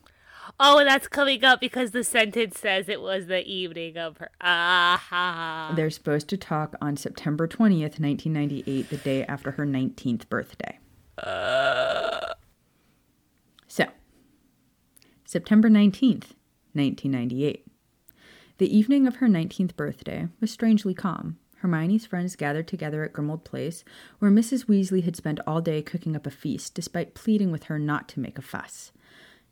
[0.59, 4.31] Oh, that's coming up because the sentence says it was the evening of her.
[4.41, 5.71] Ah.
[5.75, 10.79] They're supposed to talk on September 20th, 1998, the day after her 19th birthday.
[13.67, 13.85] So,
[15.23, 16.33] September 19th,
[16.73, 17.67] 1998.
[18.57, 21.37] The evening of her 19th birthday was strangely calm.
[21.59, 23.83] Hermione's friends gathered together at Grimmauld Place,
[24.19, 24.65] where Mrs.
[24.65, 28.19] Weasley had spent all day cooking up a feast, despite pleading with her not to
[28.19, 28.91] make a fuss.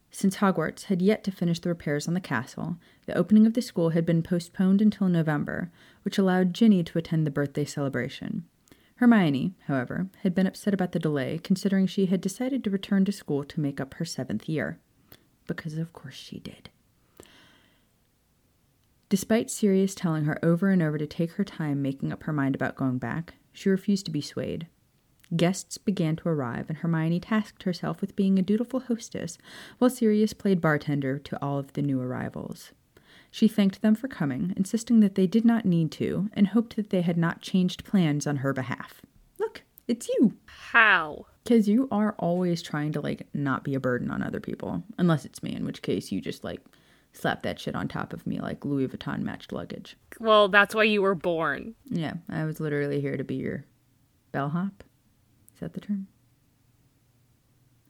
[0.09, 3.61] Since Hogwarts had yet to finish the repairs on the castle, the opening of the
[3.61, 5.69] school had been postponed until November,
[6.03, 8.45] which allowed Ginny to attend the birthday celebration.
[8.95, 13.11] Hermione, however, had been upset about the delay, considering she had decided to return to
[13.11, 14.79] school to make up her seventh year.
[15.45, 16.69] Because of course she did.
[19.09, 22.55] Despite Sirius telling her over and over to take her time making up her mind
[22.55, 24.67] about going back, she refused to be swayed.
[25.35, 29.37] Guests began to arrive, and Hermione tasked herself with being a dutiful hostess,
[29.77, 32.71] while Sirius played bartender to all of the new arrivals.
[33.31, 36.89] She thanked them for coming, insisting that they did not need to, and hoped that
[36.89, 39.01] they had not changed plans on her behalf.
[39.37, 40.35] Look, it's you.
[40.45, 41.25] How?
[41.43, 44.83] Because you are always trying to, like, not be a burden on other people.
[44.97, 46.61] Unless it's me, in which case you just, like,
[47.18, 49.97] slap that shit on top of me like Louis Vuitton matched luggage.
[50.20, 51.76] Well, that's why you were born.
[51.86, 53.65] Yeah, I was literally here to be your
[54.32, 54.84] bellhop.
[55.53, 56.07] Is that the term?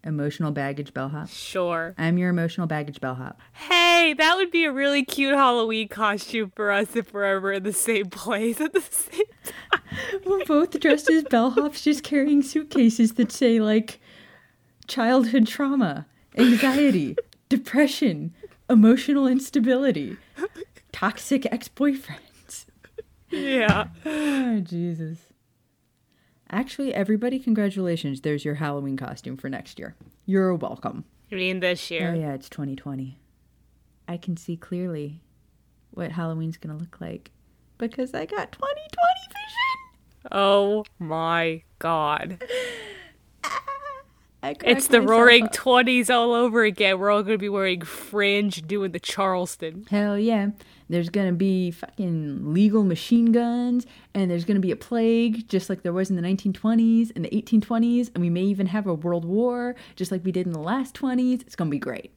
[0.04, 1.28] Emotional baggage bellhop.
[1.28, 1.94] Sure.
[1.98, 3.42] I'm your emotional baggage bellhop.
[3.52, 7.64] Hey, that would be a really cute Halloween costume for us if we're ever in
[7.64, 9.82] the same place at the same time.
[10.26, 14.00] We're both dressed as bellhops, just carrying suitcases that say, like,
[14.88, 16.06] childhood trauma,
[16.38, 17.18] anxiety,
[17.50, 18.34] depression,
[18.70, 20.18] emotional instability,
[20.92, 22.66] toxic ex boyfriends.
[23.30, 23.88] Yeah.
[24.06, 25.20] Oh, Jesus.
[26.50, 28.22] Actually, everybody, congratulations.
[28.22, 29.96] There's your Halloween costume for next year.
[30.26, 31.04] You're welcome.
[31.32, 32.14] I mean, this year?
[32.14, 33.20] Oh, yeah, it's 2020.
[34.08, 35.22] I can see clearly
[35.92, 37.32] what Halloween's going to look like
[37.78, 38.94] because I got 2020
[39.28, 40.32] vision.
[40.32, 42.42] Oh my god.
[44.44, 45.48] I It's the roaring.
[45.48, 47.00] 20s all over again.
[47.00, 49.86] We're all going to be wearing fringe, doing the Charleston.
[49.90, 50.50] Hell yeah.
[50.90, 55.82] There's gonna be fucking legal machine guns, and there's gonna be a plague, just like
[55.82, 59.26] there was in the 1920s and the 1820s, and we may even have a world
[59.26, 61.42] war, just like we did in the last 20s.
[61.42, 62.14] It's gonna be great.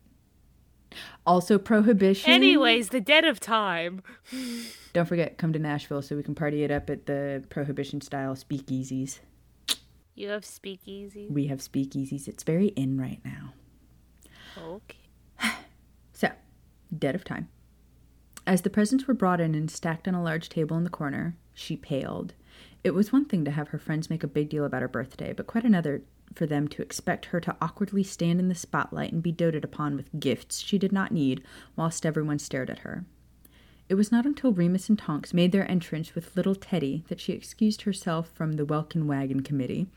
[1.27, 2.31] Also, prohibition.
[2.31, 4.03] Anyways, the debt of time.
[4.93, 8.35] don't forget, come to Nashville so we can party it up at the prohibition style
[8.35, 9.21] speakeasies.
[10.15, 11.29] You have speakeasy.
[11.31, 12.29] We have speakeasies.
[12.29, 13.55] It's very in right now.
[14.59, 14.97] Okay.
[16.13, 16.31] So,
[16.97, 17.49] debt of time.
[18.47, 21.37] As the presents were brought in and stacked on a large table in the corner,
[21.55, 22.35] she paled.
[22.83, 25.33] It was one thing to have her friends make a big deal about her birthday,
[25.33, 26.03] but quite another
[26.35, 29.97] for them to expect her to awkwardly stand in the spotlight and be doted upon
[29.97, 31.43] with gifts she did not need
[31.77, 33.05] whilst everyone stared at her.
[33.91, 37.32] It was not until Remus and Tonks made their entrance with little Teddy that she
[37.32, 39.88] excused herself from the Welcome Wagon Committee,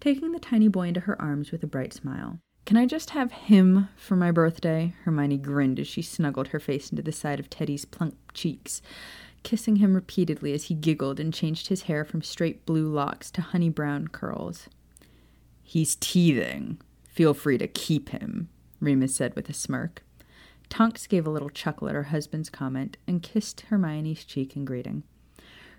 [0.00, 2.38] taking the tiny boy into her arms with a bright smile.
[2.64, 4.94] Can I just have him for my birthday?
[5.04, 8.80] Hermione grinned as she snuggled her face into the side of Teddy's plump cheeks,
[9.42, 13.42] kissing him repeatedly as he giggled and changed his hair from straight blue locks to
[13.42, 14.70] honey brown curls.
[15.62, 16.80] He's teething.
[17.06, 18.48] Feel free to keep him,
[18.80, 20.02] Remus said with a smirk.
[20.72, 25.02] Tonks gave a little chuckle at her husband's comment and kissed Hermione's cheek in greeting.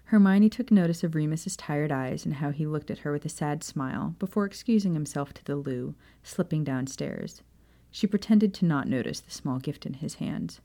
[0.04, 3.30] Hermione took notice of Remus's tired eyes and how he looked at her with a
[3.30, 7.42] sad smile before excusing himself to the loo, slipping downstairs.
[7.90, 10.62] She pretended to not notice the small gift in his hands.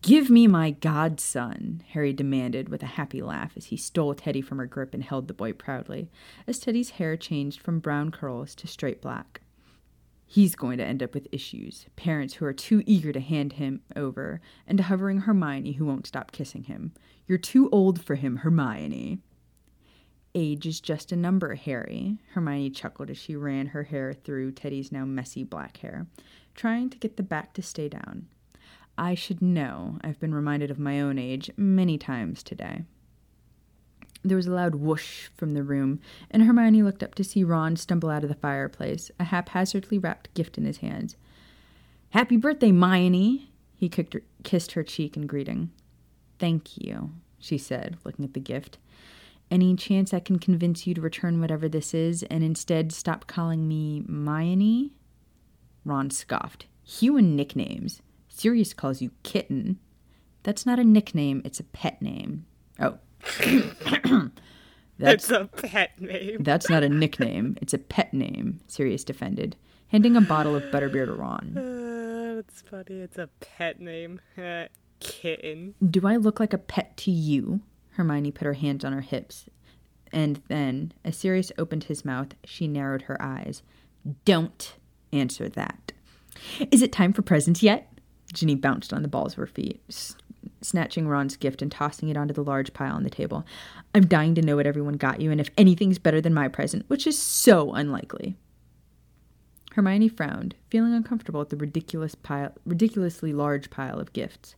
[0.00, 4.56] Give me my godson, Harry demanded with a happy laugh as he stole Teddy from
[4.56, 6.10] her grip and held the boy proudly,
[6.46, 9.42] as Teddy's hair changed from brown curls to straight black.
[10.32, 13.80] He's going to end up with issues, parents who are too eager to hand him
[13.96, 16.92] over, and a hovering Hermione who won't stop kissing him.
[17.26, 19.18] You're too old for him, Hermione.
[20.32, 24.92] Age is just a number, Harry, Hermione chuckled as she ran her hair through Teddy's
[24.92, 26.06] now messy black hair,
[26.54, 28.28] trying to get the back to stay down.
[28.96, 29.98] I should know.
[30.02, 32.84] I've been reminded of my own age many times today.
[34.22, 36.00] There was a loud whoosh from the room,
[36.30, 40.32] and Hermione looked up to see Ron stumble out of the fireplace, a haphazardly wrapped
[40.34, 41.16] gift in his hands.
[42.10, 43.50] Happy birthday, Hermione!
[43.74, 45.70] He her, kissed her cheek in greeting.
[46.38, 48.76] Thank you, she said, looking at the gift.
[49.50, 53.66] Any chance I can convince you to return whatever this is and instead stop calling
[53.66, 54.92] me Hermione?
[55.84, 56.66] Ron scoffed.
[56.84, 58.02] Human nicknames.
[58.28, 59.78] Sirius calls you Kitten.
[60.42, 62.46] That's not a nickname, it's a pet name.
[62.78, 62.98] Oh.
[64.98, 66.42] That's It's a pet name.
[66.42, 69.56] that's not a nickname, it's a pet name, Sirius defended,
[69.88, 71.56] handing a bottle of butterbeer to Ron.
[71.56, 73.00] Uh, that's funny.
[73.00, 74.20] It's a pet name.
[74.36, 74.66] Uh,
[75.00, 75.74] Kitten.
[75.90, 77.60] Do I look like a pet to you?
[77.92, 79.46] Hermione put her hands on her hips.
[80.12, 83.62] And then, as Sirius opened his mouth, she narrowed her eyes.
[84.26, 84.74] Don't
[85.14, 85.92] answer that.
[86.70, 87.90] Is it time for presents yet?
[88.34, 89.80] Ginny bounced on the balls of her feet,
[90.60, 93.44] snatching Ron's gift and tossing it onto the large pile on the table.
[93.94, 96.84] I'm dying to know what everyone got you and if anything's better than my present,
[96.88, 98.36] which is so unlikely.
[99.72, 104.56] Hermione frowned, feeling uncomfortable at the ridiculous pile, ridiculously large pile of gifts.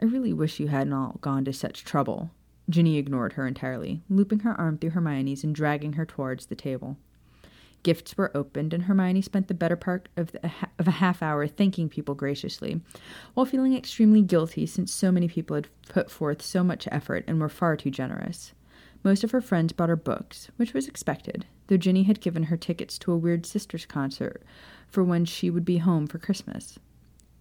[0.00, 2.30] I really wish you hadn't all gone to such trouble.
[2.68, 6.96] Ginny ignored her entirely, looping her arm through Hermione's and dragging her towards the table.
[7.86, 11.46] Gifts were opened, and Hermione spent the better part of, the, of a half hour
[11.46, 12.80] thanking people graciously,
[13.34, 17.38] while feeling extremely guilty since so many people had put forth so much effort and
[17.38, 18.52] were far too generous.
[19.04, 22.56] Most of her friends brought her books, which was expected, though Ginny had given her
[22.56, 24.42] tickets to a Weird Sisters concert
[24.88, 26.80] for when she would be home for Christmas.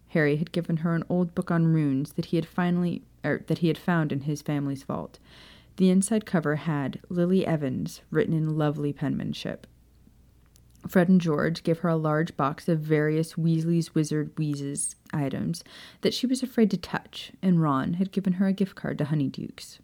[0.10, 3.58] Harry had given her an old book on runes that he had finally er, that
[3.58, 5.18] he had found in his family's vault.
[5.78, 9.66] The inside cover had Lily Evans written in lovely penmanship.
[10.88, 15.64] Fred and George gave her a large box of various Weasley's Wizard Wheezes items
[16.02, 19.06] that she was afraid to touch, and Ron had given her a gift card to
[19.06, 19.80] Honeydukes.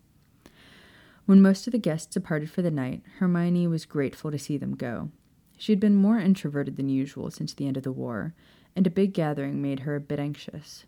[1.26, 4.76] When most of the guests departed for the night, Hermione was grateful to see them
[4.76, 5.10] go.
[5.58, 8.34] She had been more introverted than usual since the end of the war,
[8.76, 10.86] and a big gathering made her a bit anxious.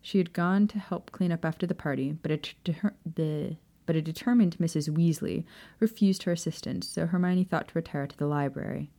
[0.00, 4.56] She had gone to help clean up after the party, but a, but a determined
[4.58, 4.88] Mrs.
[4.88, 5.44] Weasley
[5.80, 8.90] refused her assistance, so Hermione thought to retire to the library.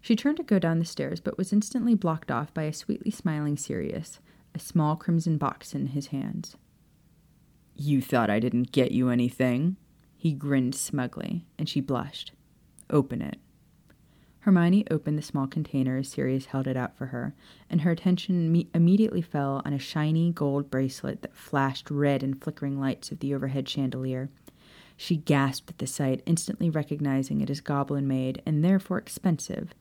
[0.00, 3.10] She turned to go down the stairs, but was instantly blocked off by a sweetly
[3.10, 4.20] smiling Sirius,
[4.54, 6.56] a small crimson box in his hands.
[7.74, 9.76] You thought I didn't get you anything?
[10.16, 12.32] He grinned smugly, and she blushed.
[12.90, 13.38] Open it.
[14.40, 17.34] Hermione opened the small container as Sirius held it out for her,
[17.68, 22.34] and her attention me- immediately fell on a shiny gold bracelet that flashed red in
[22.34, 24.30] flickering lights of the overhead chandelier.
[25.00, 29.72] She gasped at the sight, instantly recognizing it as goblin made and therefore expensive,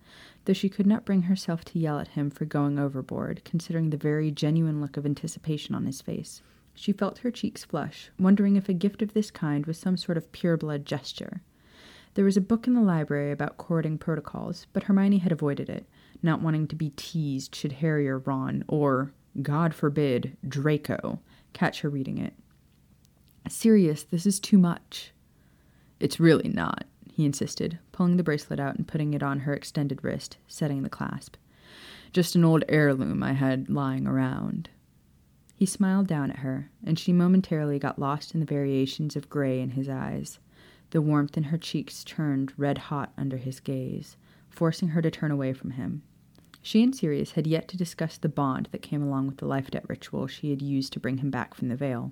[0.46, 3.98] though she could not bring herself to yell at him for going overboard, considering the
[3.98, 6.44] very genuine look of anticipation on his face.
[6.76, 10.20] She felt her cheeks flush, wondering if a gift of this kind was some sort
[10.20, 11.42] of pure blood gesture.
[12.14, 15.88] There was a book in the library about courting protocols, but Hermione had avoided it,
[16.22, 21.22] not wanting to be teased should Harry or Ron, or, God forbid, Draco,
[21.54, 22.36] catch her reading it.
[23.52, 25.12] Sirius, this is too much.
[26.00, 30.04] It's really not, he insisted, pulling the bracelet out and putting it on her extended
[30.04, 31.36] wrist, setting the clasp.
[32.14, 34.70] Just an old heirloom I had lying around.
[35.56, 39.60] He smiled down at her, and she momentarily got lost in the variations of gray
[39.60, 40.40] in his eyes.
[40.92, 44.18] The warmth in her cheeks turned red hot under his gaze,
[44.50, 46.04] forcing her to turn away from him.
[46.62, 49.72] She and Sirius had yet to discuss the bond that came along with the life
[49.72, 52.12] debt ritual she had used to bring him back from the veil.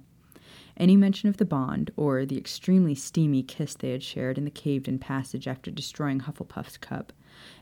[0.77, 4.51] Any mention of the bond, or the extremely steamy kiss they had shared in the
[4.51, 7.13] caved in passage after destroying Hufflepuff's cup,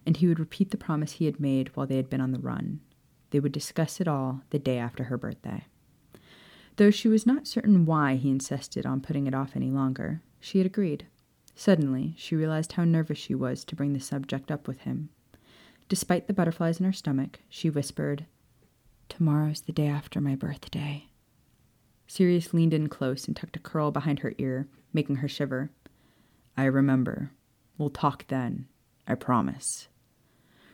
[0.05, 2.39] and he would repeat the promise he had made while they had been on the
[2.39, 2.79] run.
[3.29, 5.65] They would discuss it all the day after her birthday.
[6.77, 10.57] Though she was not certain why he insisted on putting it off any longer, she
[10.57, 11.05] had agreed.
[11.55, 15.09] Suddenly, she realized how nervous she was to bring the subject up with him.
[15.87, 18.25] Despite the butterflies in her stomach, she whispered,
[19.07, 21.09] Tomorrow's the day after my birthday.
[22.07, 25.71] Sirius leaned in close and tucked a curl behind her ear, making her shiver.
[26.55, 27.31] I remember.
[27.77, 28.67] We'll talk then.
[29.07, 29.87] I promise.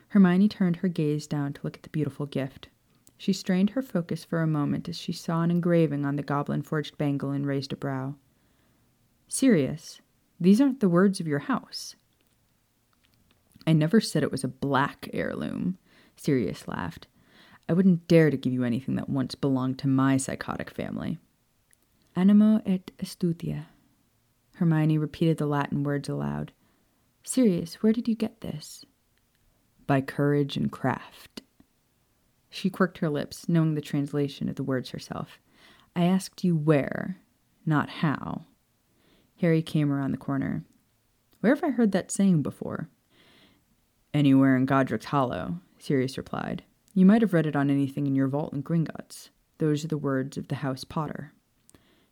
[0.08, 2.68] Hermione turned her gaze down to look at the beautiful gift.
[3.16, 6.62] She strained her focus for a moment as she saw an engraving on the goblin
[6.62, 8.16] forged bangle and raised a brow.
[9.28, 10.00] Sirius,
[10.40, 11.96] these aren't the words of your house.
[13.66, 15.78] I never said it was a black heirloom,
[16.16, 17.06] Sirius laughed.
[17.68, 21.18] I wouldn't dare to give you anything that once belonged to my psychotic family.
[22.16, 23.66] Animo et astutia.
[24.54, 26.52] Hermione repeated the Latin words aloud.
[27.22, 28.84] Sirius, where did you get this?
[29.86, 31.42] By courage and craft.
[32.50, 35.38] She quirked her lips, knowing the translation of the words herself.
[35.94, 37.18] I asked you where,
[37.64, 38.46] not how.
[39.40, 40.64] Harry came around the corner.
[41.40, 42.88] Where have I heard that saying before?
[44.12, 46.64] Anywhere in Godric's Hollow, Sirius replied.
[46.94, 49.30] You might have read it on anything in your vault in Gringotts.
[49.58, 51.32] Those are the words of the House Potter.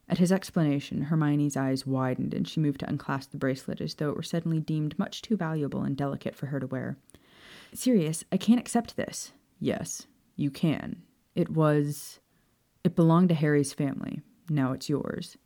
[0.08, 4.10] At his explanation, Hermione's eyes widened and she moved to unclasp the bracelet as though
[4.10, 6.96] it were suddenly deemed much too valuable and delicate for her to wear.
[7.74, 9.32] Sirius, I can't accept this.
[9.60, 10.06] Yes,
[10.36, 11.02] you can.
[11.34, 12.20] It was.
[12.84, 14.22] It belonged to Harry's family.
[14.48, 15.36] Now it's yours.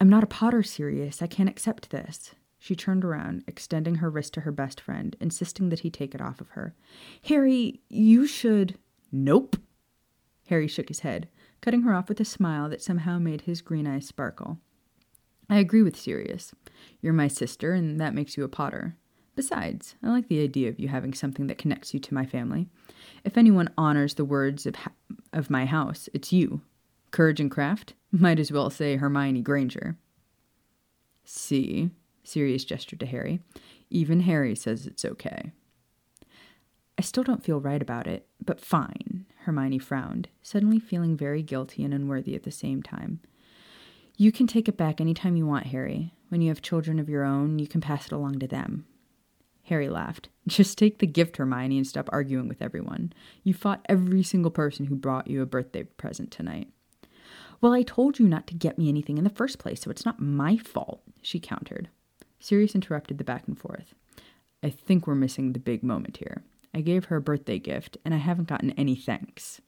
[0.00, 1.22] I'm not a Potter, Sirius.
[1.22, 2.34] I can't accept this.
[2.66, 6.20] She turned around, extending her wrist to her best friend, insisting that he take it
[6.20, 6.74] off of her.
[7.26, 8.76] Harry, you should.
[9.12, 9.56] Nope.
[10.48, 11.28] Harry shook his head,
[11.60, 14.58] cutting her off with a smile that somehow made his green eyes sparkle.
[15.48, 16.56] I agree with Sirius.
[17.00, 18.96] You're my sister, and that makes you a Potter.
[19.36, 22.66] Besides, I like the idea of you having something that connects you to my family.
[23.22, 24.90] If anyone honors the words of, ha-
[25.32, 26.62] of my house, it's you.
[27.12, 27.94] Courage and craft?
[28.10, 29.96] Might as well say Hermione Granger.
[31.22, 31.90] See,
[32.26, 33.40] Sirius gestured to Harry.
[33.90, 35.52] Even Harry says it's okay.
[36.98, 41.84] I still don't feel right about it, but fine, Hermione frowned, suddenly feeling very guilty
[41.84, 43.20] and unworthy at the same time.
[44.16, 46.14] You can take it back any time you want, Harry.
[46.30, 48.86] When you have children of your own, you can pass it along to them.
[49.64, 50.30] Harry laughed.
[50.48, 53.12] Just take the gift, Hermione, and stop arguing with everyone.
[53.42, 56.68] You fought every single person who brought you a birthday present tonight.
[57.60, 60.04] Well, I told you not to get me anything in the first place, so it's
[60.04, 61.88] not my fault, she countered.
[62.38, 63.94] Sirius interrupted the back and forth.
[64.62, 66.42] I think we're missing the big moment here.
[66.74, 69.60] I gave her a birthday gift, and I haven't gotten any thanks.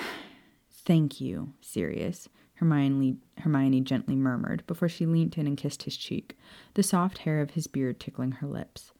[0.70, 6.36] Thank you, Sirius, Hermione, Hermione gently murmured before she leant in and kissed his cheek,
[6.74, 8.92] the soft hair of his beard tickling her lips.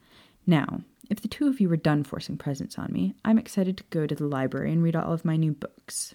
[0.46, 3.84] Now, if the two of you are done forcing presents on me, I'm excited to
[3.90, 6.14] go to the library and read all of my new books.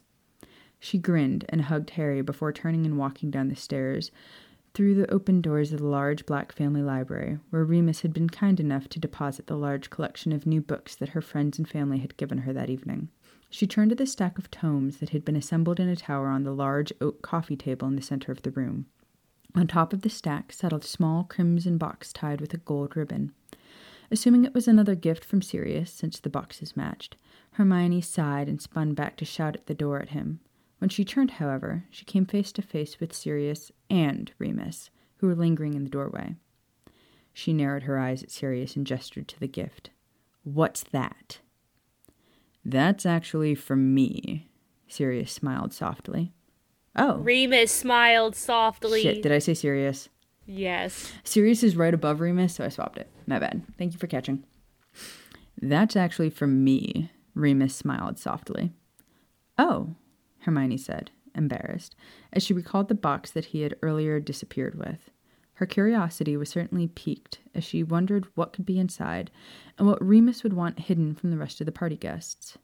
[0.80, 4.12] She grinned and hugged Harry before turning and walking down the stairs
[4.76, 8.60] through the open doors of the large black family library, where Remus had been kind
[8.60, 12.18] enough to deposit the large collection of new books that her friends and family had
[12.18, 13.10] given her that evening.
[13.50, 16.44] She turned to the stack of tomes that had been assembled in a tower on
[16.44, 18.88] the large oak coffee table in the center of the room.
[19.56, 23.32] On top of the stack sat a small crimson box tied with a gold ribbon.
[24.12, 27.16] Assuming it was another gift from Sirius, since the boxes matched,
[27.52, 30.42] Hermione sighed and spun back to shout at the door at him.
[30.80, 35.36] When she turned, however, she came face to face with Sirius and Remus, who were
[35.36, 36.36] lingering in the doorway.
[37.34, 39.90] She narrowed her eyes at Sirius and gestured to the gift.
[40.44, 41.40] What's that?
[42.64, 44.50] That's actually from me.
[44.88, 46.34] Sirius smiled softly.
[46.96, 47.18] Oh.
[47.18, 49.02] Remus smiled softly.
[49.02, 50.10] Shit, did I say Sirius?
[50.46, 51.12] Yes.
[51.24, 53.10] Sirius is right above Remus, so I swapped it.
[53.28, 53.64] My bad.
[53.78, 54.44] Thank you for catching.
[55.62, 57.12] That's actually from me.
[57.34, 58.72] Remus smiled softly.
[59.58, 59.96] Oh,
[60.46, 61.96] Hermione said, embarrassed,
[62.32, 65.10] as she recalled the box that he had earlier disappeared with.
[65.56, 69.32] Her curiosity was certainly piqued as she wondered what could be inside
[69.78, 72.58] and what Remus would want hidden from the rest of the party guests.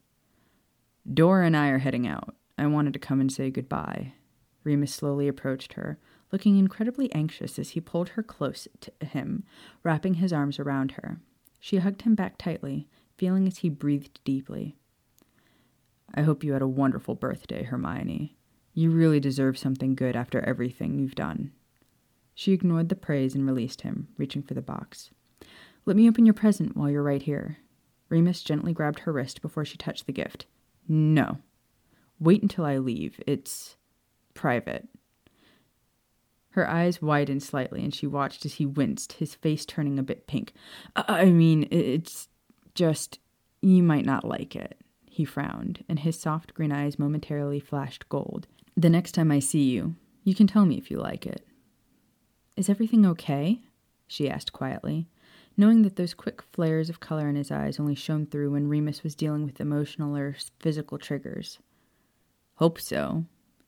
[1.12, 2.36] Dora and I are heading out.
[2.58, 4.14] I wanted to come and say goodbye.
[4.64, 5.98] Remus slowly approached her,
[6.32, 9.44] looking incredibly anxious as he pulled her close to him,
[9.84, 11.20] wrapping his arms around her.
[11.60, 14.78] She hugged him back tightly, feeling as he breathed deeply.
[16.14, 18.36] I hope you had a wonderful birthday, Hermione.
[18.74, 21.52] You really deserve something good after everything you've done.
[22.34, 25.12] She ignored the praise and released him, reaching for the box.
[25.86, 27.58] Let me open your present while you're right here.
[28.10, 30.46] Remus gently grabbed her wrist before she touched the gift.
[30.88, 31.40] No.
[32.20, 33.20] Wait until I leave.
[33.26, 33.78] It's
[34.34, 34.88] private.
[36.52, 40.28] Her eyes widened slightly, and she watched as he winced, his face turning a bit
[40.28, 40.54] pink.
[40.96, 42.28] I mean, it's
[42.76, 43.20] just.
[43.62, 44.80] You might not like it.
[45.14, 48.48] He frowned, and his soft green eyes momentarily flashed gold.
[48.78, 51.46] The next time I see you, you can tell me if you like it.
[52.56, 53.60] Is everything okay?
[54.08, 55.10] she asked quietly,
[55.58, 59.04] knowing that those quick flares of color in his eyes only shone through when Remus
[59.04, 61.60] was dealing with emotional or physical triggers.
[62.56, 63.26] Hope so,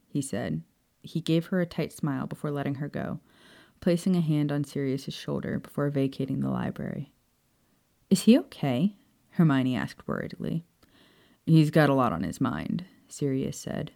[0.08, 0.62] he said.
[1.02, 3.20] He gave her a tight smile before letting her go,
[3.82, 7.12] placing a hand on Sirius's shoulder before vacating the library.
[8.10, 8.96] Is he okay?
[9.32, 10.64] Hermione asked worriedly.
[11.46, 13.92] He's got a lot on his mind, Sirius said.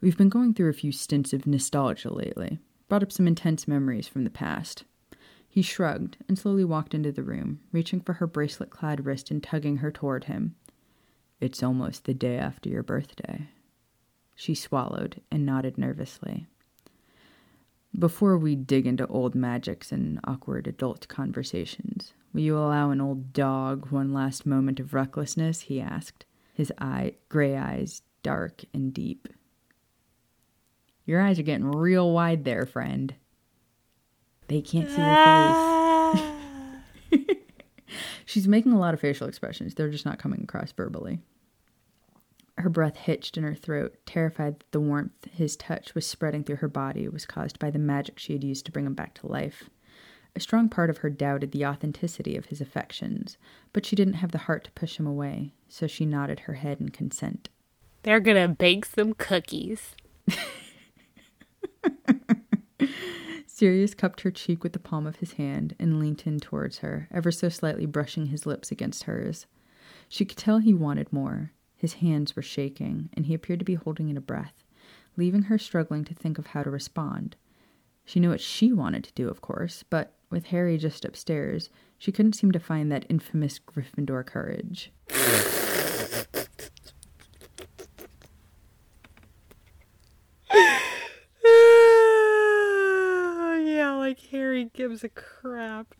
[0.00, 4.08] We've been going through a few stints of nostalgia lately, brought up some intense memories
[4.08, 4.84] from the past.
[5.48, 9.42] He shrugged and slowly walked into the room, reaching for her bracelet clad wrist and
[9.42, 10.56] tugging her toward him.
[11.40, 13.48] It's almost the day after your birthday.
[14.34, 16.46] She swallowed and nodded nervously.
[17.96, 23.32] Before we dig into old magics and awkward adult conversations, will you allow an old
[23.32, 25.62] dog one last moment of recklessness?
[25.62, 26.24] he asked
[26.58, 29.28] his eye, gray eyes dark and deep.
[31.06, 33.14] Your eyes are getting real wide there, friend.
[34.48, 36.14] They can't see your
[37.16, 37.36] face.
[38.26, 39.74] She's making a lot of facial expressions.
[39.74, 41.20] They're just not coming across verbally.
[42.58, 46.56] Her breath hitched in her throat, terrified that the warmth his touch was spreading through
[46.56, 49.28] her body was caused by the magic she had used to bring him back to
[49.28, 49.70] life.
[50.38, 53.38] A strong part of her doubted the authenticity of his affections,
[53.72, 56.80] but she didn't have the heart to push him away, so she nodded her head
[56.80, 57.48] in consent.
[58.04, 59.96] They're gonna bake some cookies.
[63.48, 67.08] Sirius cupped her cheek with the palm of his hand and leaned in towards her,
[67.10, 69.46] ever so slightly brushing his lips against hers.
[70.08, 71.50] She could tell he wanted more.
[71.74, 74.62] His hands were shaking, and he appeared to be holding in a breath,
[75.16, 77.34] leaving her struggling to think of how to respond.
[78.04, 82.12] She knew what she wanted to do, of course, but with Harry just upstairs, she
[82.12, 84.92] couldn't seem to find that infamous Gryffindor courage.
[93.64, 95.94] yeah, like Harry gives a crap.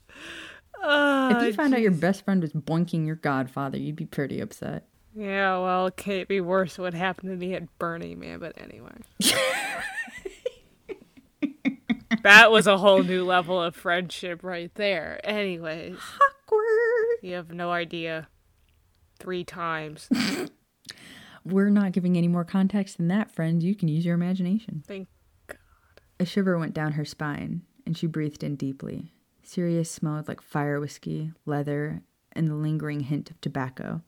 [0.80, 4.40] Ah, if you found out your best friend was boinking your godfather, you'd be pretty
[4.40, 4.84] upset.
[5.14, 8.92] Yeah, well, it can't be worse what happened to me at Burning Man, but anyway.
[12.28, 15.18] that was a whole new level of friendship right there.
[15.24, 15.96] Anyways.
[15.96, 17.18] Awkward.
[17.22, 18.28] You have no idea.
[19.18, 20.10] Three times.
[21.44, 23.64] We're not giving any more context than that, friends.
[23.64, 24.84] You can use your imagination.
[24.86, 25.08] Thank
[25.46, 25.56] God.
[26.20, 29.14] A shiver went down her spine, and she breathed in deeply.
[29.42, 32.02] Sirius smelled like fire whiskey, leather,
[32.32, 34.02] and the lingering hint of tobacco,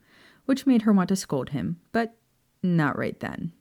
[0.45, 2.15] which made her want to scold him, but
[2.61, 3.53] not right then.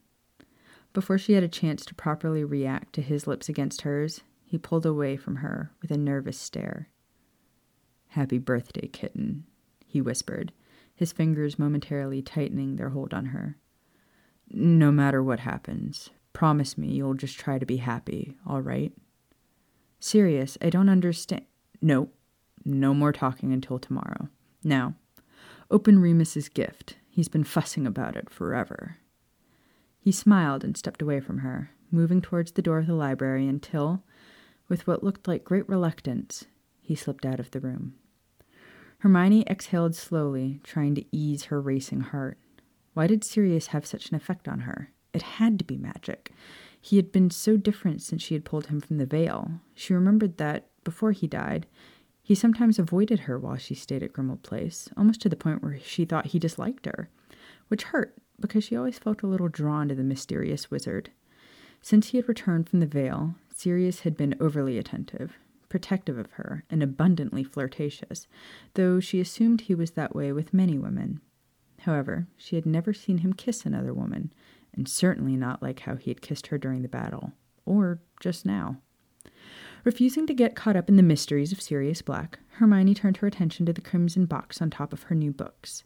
[0.93, 4.85] Before she had a chance to properly react to his lips against hers, he pulled
[4.85, 6.89] away from her with a nervous stare.
[8.09, 9.45] Happy birthday, kitten,
[9.87, 10.51] he whispered,
[10.93, 13.57] his fingers momentarily tightening their hold on her.
[14.51, 18.93] No matter what happens, promise me you'll just try to be happy, all right?
[20.01, 21.45] Sirius, I don't understand.
[21.81, 22.09] No,
[22.65, 24.31] no more talking until tomorrow.
[24.65, 24.97] Now,
[25.71, 26.97] open Remus's gift.
[27.09, 28.97] He's been fussing about it forever.
[30.01, 34.03] He smiled and stepped away from her, moving towards the door of the library until,
[34.71, 36.47] with what looked like great reluctance,
[36.81, 37.95] he slipped out of the room.
[38.99, 42.39] Hermione exhaled slowly, trying to ease her racing heart.
[42.95, 44.93] Why did Sirius have such an effect on her?
[45.13, 46.33] It had to be magic.
[46.81, 49.51] He had been so different since she had pulled him from the veil.
[49.75, 51.67] She remembered that, before he died,
[52.23, 55.79] he sometimes avoided her while she stayed at Grimmauld Place, almost to the point where
[55.81, 57.11] she thought he disliked her,
[57.69, 61.11] which hurt because she always felt a little drawn to the mysterious wizard.
[61.83, 65.39] Since he had returned from the veil, Sirius had been overly attentive,
[65.69, 68.27] protective of her, and abundantly flirtatious,
[68.73, 71.21] though she assumed he was that way with many women.
[71.81, 74.33] However, she had never seen him kiss another woman,
[74.73, 77.33] and certainly not like how he had kissed her during the battle,
[77.67, 78.79] or just now.
[79.85, 83.67] Refusing to get caught up in the mysteries of Sirius Black, Hermione turned her attention
[83.67, 85.85] to the crimson box on top of her new books.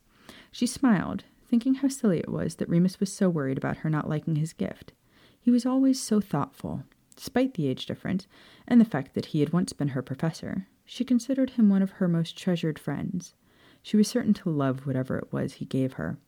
[0.53, 4.09] She smiled, thinking how silly it was that Remus was so worried about her not
[4.09, 4.93] liking his gift.
[5.41, 6.85] He was always so thoughtful.
[7.17, 8.27] Despite the age difference,
[8.67, 11.93] and the fact that he had once been her professor, she considered him one of
[11.93, 13.35] her most treasured friends.
[13.83, 16.19] She was certain to love whatever it was he gave her.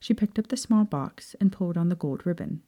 [0.00, 2.62] She picked up the small box and pulled on the gold ribbon.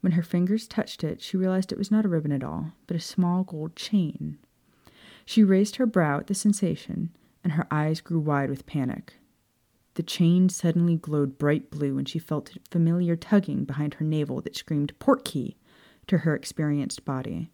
[0.00, 2.96] When her fingers touched it, she realized it was not a ribbon at all, but
[2.96, 4.38] a small gold chain.
[5.24, 7.10] She raised her brow at the sensation,
[7.42, 9.14] and her eyes grew wide with panic.
[9.94, 14.40] The chain suddenly glowed bright blue, and she felt a familiar tugging behind her navel
[14.40, 15.56] that screamed Portkey
[16.10, 17.50] to her experienced body.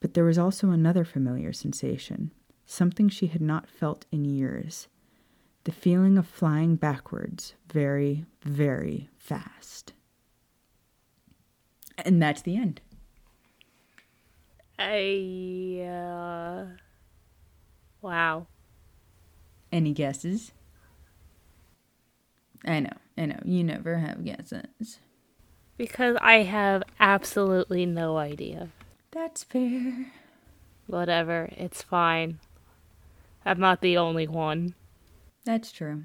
[0.00, 2.32] But there was also another familiar sensation,
[2.66, 4.88] something she had not felt in years
[5.66, 9.92] the feeling of flying backwards very, very fast.
[11.98, 12.80] And that's the end.
[14.78, 16.66] I, uh,
[18.00, 18.46] wow.
[19.72, 20.52] Any guesses?
[22.64, 23.40] I know, I know.
[23.44, 25.00] You never have guesses.
[25.76, 28.68] Because I have absolutely no idea.
[29.10, 30.06] That's fair.
[30.86, 32.38] Whatever, it's fine.
[33.44, 34.74] I'm not the only one.
[35.44, 36.04] That's true.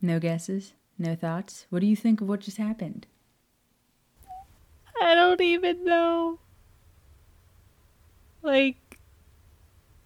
[0.00, 0.72] No guesses?
[0.98, 1.66] No thoughts?
[1.70, 3.06] What do you think of what just happened?
[5.00, 6.38] I don't even know.
[8.42, 8.98] Like,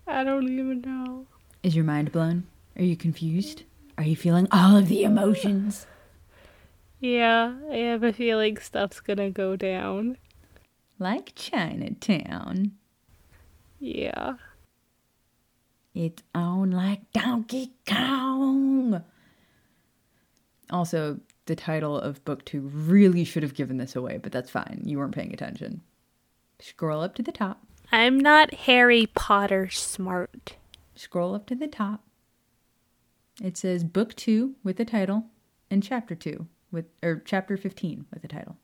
[0.07, 1.27] I don't even know.
[1.63, 2.45] Is your mind blown?
[2.77, 3.65] Are you confused?
[3.99, 5.87] Are you feeling all of the emotions?
[7.01, 10.19] Yeah, I have a feeling stuff's gonna go down.
[10.99, 12.73] Like Chinatown.
[13.79, 14.35] Yeah.
[15.95, 19.03] It's on like Donkey Kong.
[20.71, 24.83] Also, the title of book two really should have given this away, but that's fine.
[24.85, 25.81] You weren't paying attention.
[26.61, 27.67] Scroll up to the top.
[27.91, 30.57] I'm not Harry Potter smart.
[30.95, 32.05] Scroll up to the top.
[33.43, 35.25] It says book two with the title
[35.71, 38.57] and chapter two with or chapter 15 with the title.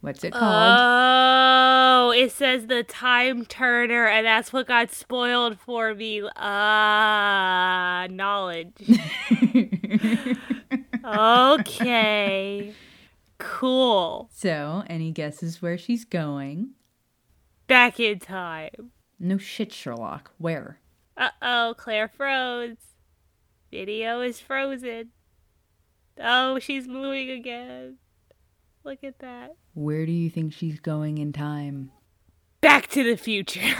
[0.00, 0.78] What's it called?
[0.80, 6.28] Oh, it says the time turner, and that's what got spoiled for me.
[6.36, 8.74] Ah, uh, knowledge.
[11.04, 12.74] okay.
[13.38, 14.28] Cool.
[14.30, 16.72] So, any guesses where she's going?
[17.66, 18.90] Back in time.
[19.18, 20.32] No shit, Sherlock.
[20.36, 20.80] Where?
[21.16, 22.76] Uh oh, Claire froze.
[23.70, 25.12] Video is frozen.
[26.20, 27.96] Oh, she's moving again.
[28.84, 29.56] Look at that.
[29.74, 31.90] Where do you think she's going in time?
[32.60, 33.60] Back to the future.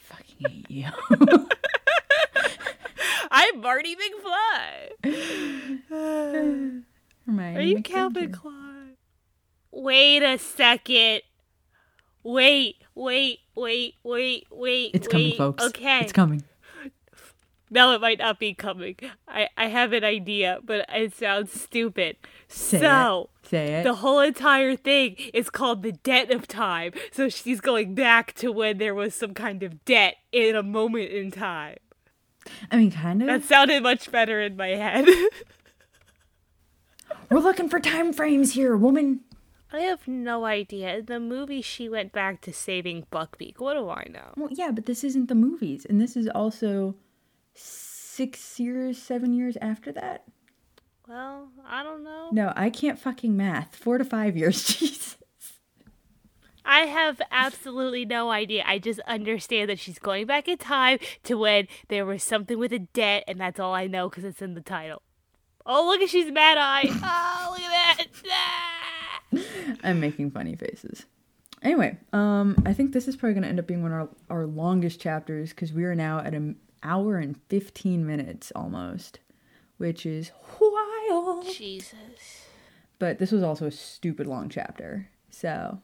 [0.00, 0.86] Fucking hate you.
[3.30, 3.96] I'm Marty
[5.04, 5.04] McFly.
[7.56, 8.96] Are you Calvin Klein?
[9.70, 11.20] Wait a second.
[12.22, 14.90] Wait, wait, wait, wait, wait.
[14.94, 15.12] It's wait.
[15.12, 15.64] coming, folks.
[15.64, 16.00] Okay.
[16.00, 16.42] It's coming.
[17.70, 18.96] No, it might not be coming.
[19.26, 22.16] I, I have an idea, but it sounds stupid.
[22.48, 23.48] Say so, it.
[23.48, 23.82] Say it.
[23.84, 26.92] the whole entire thing is called the debt of time.
[27.12, 31.10] So she's going back to when there was some kind of debt in a moment
[31.10, 31.76] in time.
[32.70, 33.28] I mean, kind of.
[33.28, 35.06] That sounded much better in my head.
[37.30, 39.20] We're looking for time frames here, woman.
[39.70, 40.96] I have no idea.
[40.96, 43.58] In the movie, she went back to saving Buckbeak.
[43.58, 44.32] What do I know?
[44.36, 46.94] Well, yeah, but this isn't the movies, and this is also
[47.58, 50.24] six years, seven years after that.
[51.08, 52.28] Well, I don't know.
[52.32, 53.74] No, I can't fucking math.
[53.76, 54.62] Four to five years.
[54.78, 55.16] Jesus.
[56.64, 58.62] I have absolutely no idea.
[58.66, 62.74] I just understand that she's going back in time to when there was something with
[62.74, 65.00] a debt, and that's all I know because it's in the title.
[65.64, 66.84] Oh, look at she's mad eye.
[66.88, 68.60] oh, look at that.
[69.34, 69.76] Ah!
[69.82, 71.06] I'm making funny faces.
[71.62, 74.38] Anyway, um, I think this is probably going to end up being one of our,
[74.38, 79.20] our longest chapters because we are now at an hour and 15 minutes almost,
[79.76, 81.46] which is wild.
[81.46, 82.46] Jesus.
[82.98, 85.08] But this was also a stupid long chapter.
[85.30, 85.80] So,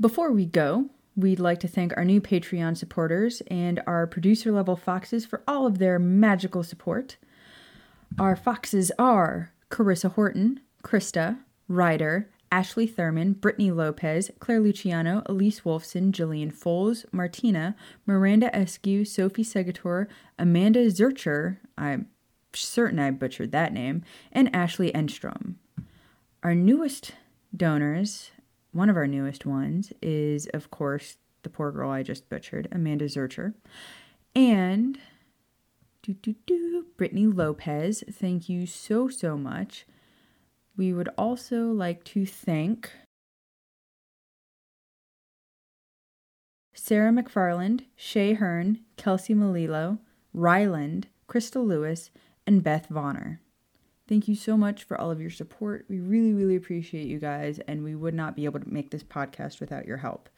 [0.00, 4.76] before we go, we'd like to thank our new Patreon supporters and our producer level
[4.76, 7.16] foxes for all of their magical support.
[8.18, 16.10] Our foxes are Carissa Horton, Krista, Ryder, Ashley Thurman, Brittany Lopez, Claire Luciano, Elise Wolfson,
[16.10, 17.76] Jillian Foles, Martina,
[18.06, 20.06] Miranda Eskew, Sophie Segator,
[20.38, 22.08] Amanda Zurcher, I'm
[22.54, 25.56] certain I butchered that name, and Ashley Enstrom.
[26.42, 27.12] Our newest
[27.54, 28.30] donors,
[28.72, 33.04] one of our newest ones, is, of course, the poor girl I just butchered, Amanda
[33.04, 33.52] Zurcher.
[34.34, 34.98] And
[36.00, 39.84] do, do, do, Brittany Lopez, thank you so, so much.
[40.76, 42.90] We would also like to thank
[46.74, 49.98] Sarah McFarland, Shay Hearn, Kelsey Malilo,
[50.34, 52.10] Ryland, Crystal Lewis,
[52.46, 53.38] and Beth Vonner.
[54.06, 55.86] Thank you so much for all of your support.
[55.88, 59.02] We really, really appreciate you guys, and we would not be able to make this
[59.02, 60.28] podcast without your help.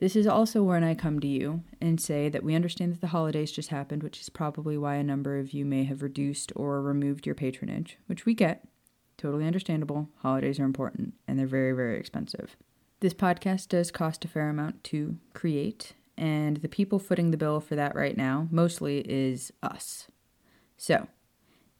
[0.00, 3.08] This is also when I come to you and say that we understand that the
[3.08, 6.80] holidays just happened, which is probably why a number of you may have reduced or
[6.80, 8.66] removed your patronage, which we get.
[9.18, 10.08] Totally understandable.
[10.18, 12.56] Holidays are important and they're very, very expensive.
[13.00, 17.60] This podcast does cost a fair amount to create, and the people footing the bill
[17.60, 20.08] for that right now mostly is us.
[20.76, 21.06] So,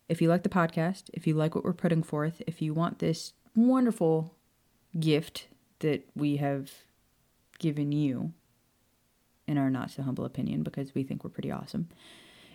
[0.08, 2.98] if you like the podcast, if you like what we're putting forth, if you want
[2.98, 4.34] this wonderful
[4.98, 5.48] gift
[5.80, 6.70] that we have
[7.58, 8.32] given you,
[9.46, 11.88] in our not so humble opinion, because we think we're pretty awesome,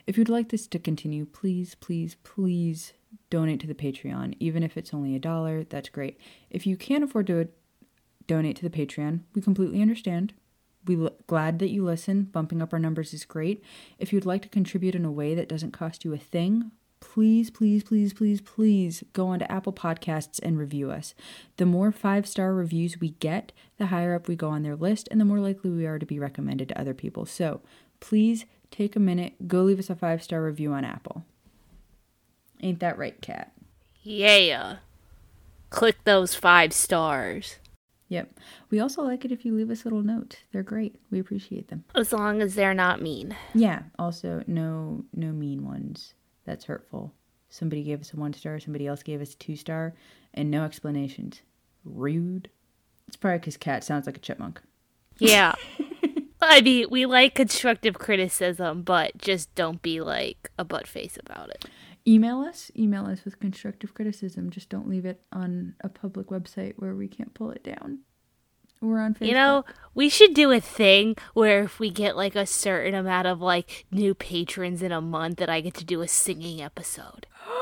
[0.08, 2.94] if you'd like this to continue, please, please, please
[3.30, 4.36] donate to the Patreon.
[4.40, 6.20] Even if it's only a dollar, that's great.
[6.50, 7.50] If you can't afford to
[8.28, 10.34] donate to the Patreon, we completely understand.
[10.86, 12.24] We're glad that you listen.
[12.24, 13.64] Bumping up our numbers is great.
[13.98, 17.50] If you'd like to contribute in a way that doesn't cost you a thing, please,
[17.50, 21.14] please, please, please, please go onto Apple Podcasts and review us.
[21.58, 25.08] The more five star reviews we get, the higher up we go on their list,
[25.12, 27.26] and the more likely we are to be recommended to other people.
[27.26, 27.62] So
[28.00, 31.24] please take a minute, go leave us a five star review on Apple.
[32.64, 33.52] Ain't that right, Kat?
[34.02, 34.78] Yeah.
[35.70, 37.58] Click those five stars.
[38.08, 38.40] Yep.
[38.70, 40.38] We also like it if you leave us a little note.
[40.52, 40.96] They're great.
[41.12, 41.84] We appreciate them.
[41.94, 43.36] As long as they're not mean.
[43.54, 43.84] Yeah.
[44.00, 46.14] Also, no no mean ones.
[46.46, 47.14] That's hurtful.
[47.50, 49.94] Somebody gave us a one star, somebody else gave us a two star,
[50.34, 51.42] and no explanations.
[51.84, 52.50] Rude.
[53.08, 54.62] It's probably because Kat sounds like a chipmunk.
[55.20, 55.54] Yeah.
[56.42, 61.50] I mean, we like constructive criticism, but just don't be like a butt face about
[61.50, 61.66] it.
[62.06, 62.70] Email us.
[62.78, 64.50] Email us with constructive criticism.
[64.50, 68.00] Just don't leave it on a public website where we can't pull it down.
[68.82, 69.28] We're on Facebook.
[69.28, 69.64] You know,
[69.96, 73.86] we should do a thing where if we get like a certain amount of like
[73.92, 77.26] new patrons in a month, that I get to do a singing episode.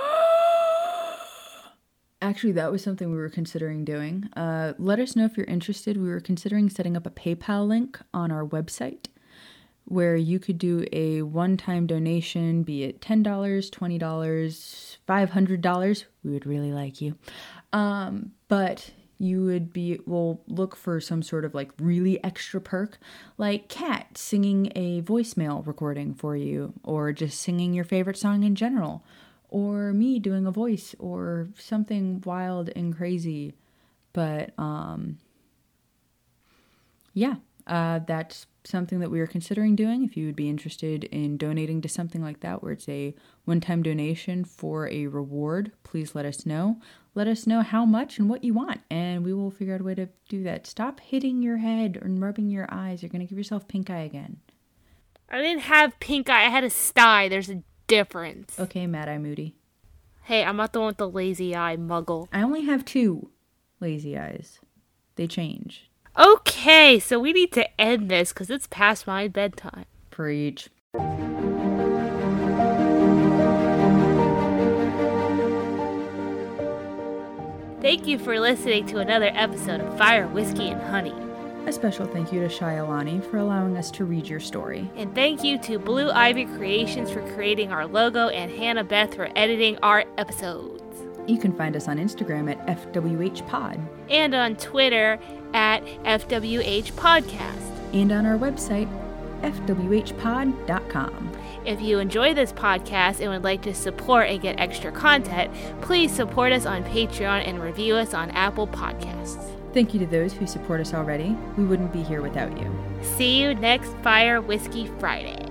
[2.23, 4.27] Actually, that was something we were considering doing.
[4.35, 5.97] Uh, let us know if you're interested.
[5.97, 9.05] We were considering setting up a PayPal link on our website
[9.85, 16.05] where you could do a one time donation, be it $10, $20, $500.
[16.23, 17.15] We would really like you.
[17.73, 22.97] Um, but you would be will look for some sort of like really extra perk
[23.37, 28.55] like Kat singing a voicemail recording for you or just singing your favorite song in
[28.55, 29.05] general
[29.49, 33.53] or me doing a voice or something wild and crazy
[34.11, 35.19] but um
[37.13, 37.35] yeah
[37.67, 40.03] uh, that's something that we are considering doing.
[40.03, 43.61] If you would be interested in donating to something like that, where it's a one
[43.61, 46.79] time donation for a reward, please let us know.
[47.13, 49.83] Let us know how much and what you want, and we will figure out a
[49.83, 50.65] way to do that.
[50.65, 53.01] Stop hitting your head and rubbing your eyes.
[53.01, 54.37] You're going to give yourself pink eye again.
[55.29, 57.27] I didn't have pink eye, I had a sty.
[57.27, 58.57] There's a difference.
[58.59, 59.55] Okay, Mad Eye Moody.
[60.23, 62.27] Hey, I'm not the one with the lazy eye, muggle.
[62.31, 63.31] I only have two
[63.81, 64.59] lazy eyes,
[65.15, 65.90] they change.
[66.17, 69.85] Okay, so we need to end this because it's past my bedtime.
[70.09, 70.69] Preach.
[77.81, 81.15] Thank you for listening to another episode of Fire, Whiskey, and Honey.
[81.65, 84.89] A special thank you to Shyalani for allowing us to read your story.
[84.95, 89.29] And thank you to Blue Ivy Creations for creating our logo and Hannah Beth for
[89.35, 90.80] editing our episodes.
[91.27, 95.19] You can find us on Instagram at FWHPod And on Twitter
[95.53, 97.93] at FWHPodcast.
[97.93, 98.89] And on our website,
[99.41, 101.31] FWHpod.com.
[101.65, 106.11] If you enjoy this podcast and would like to support and get extra content, please
[106.11, 109.47] support us on Patreon and review us on Apple Podcasts.
[109.73, 111.37] Thank you to those who support us already.
[111.57, 112.69] We wouldn't be here without you.
[113.01, 115.47] See you next Fire Whiskey Friday.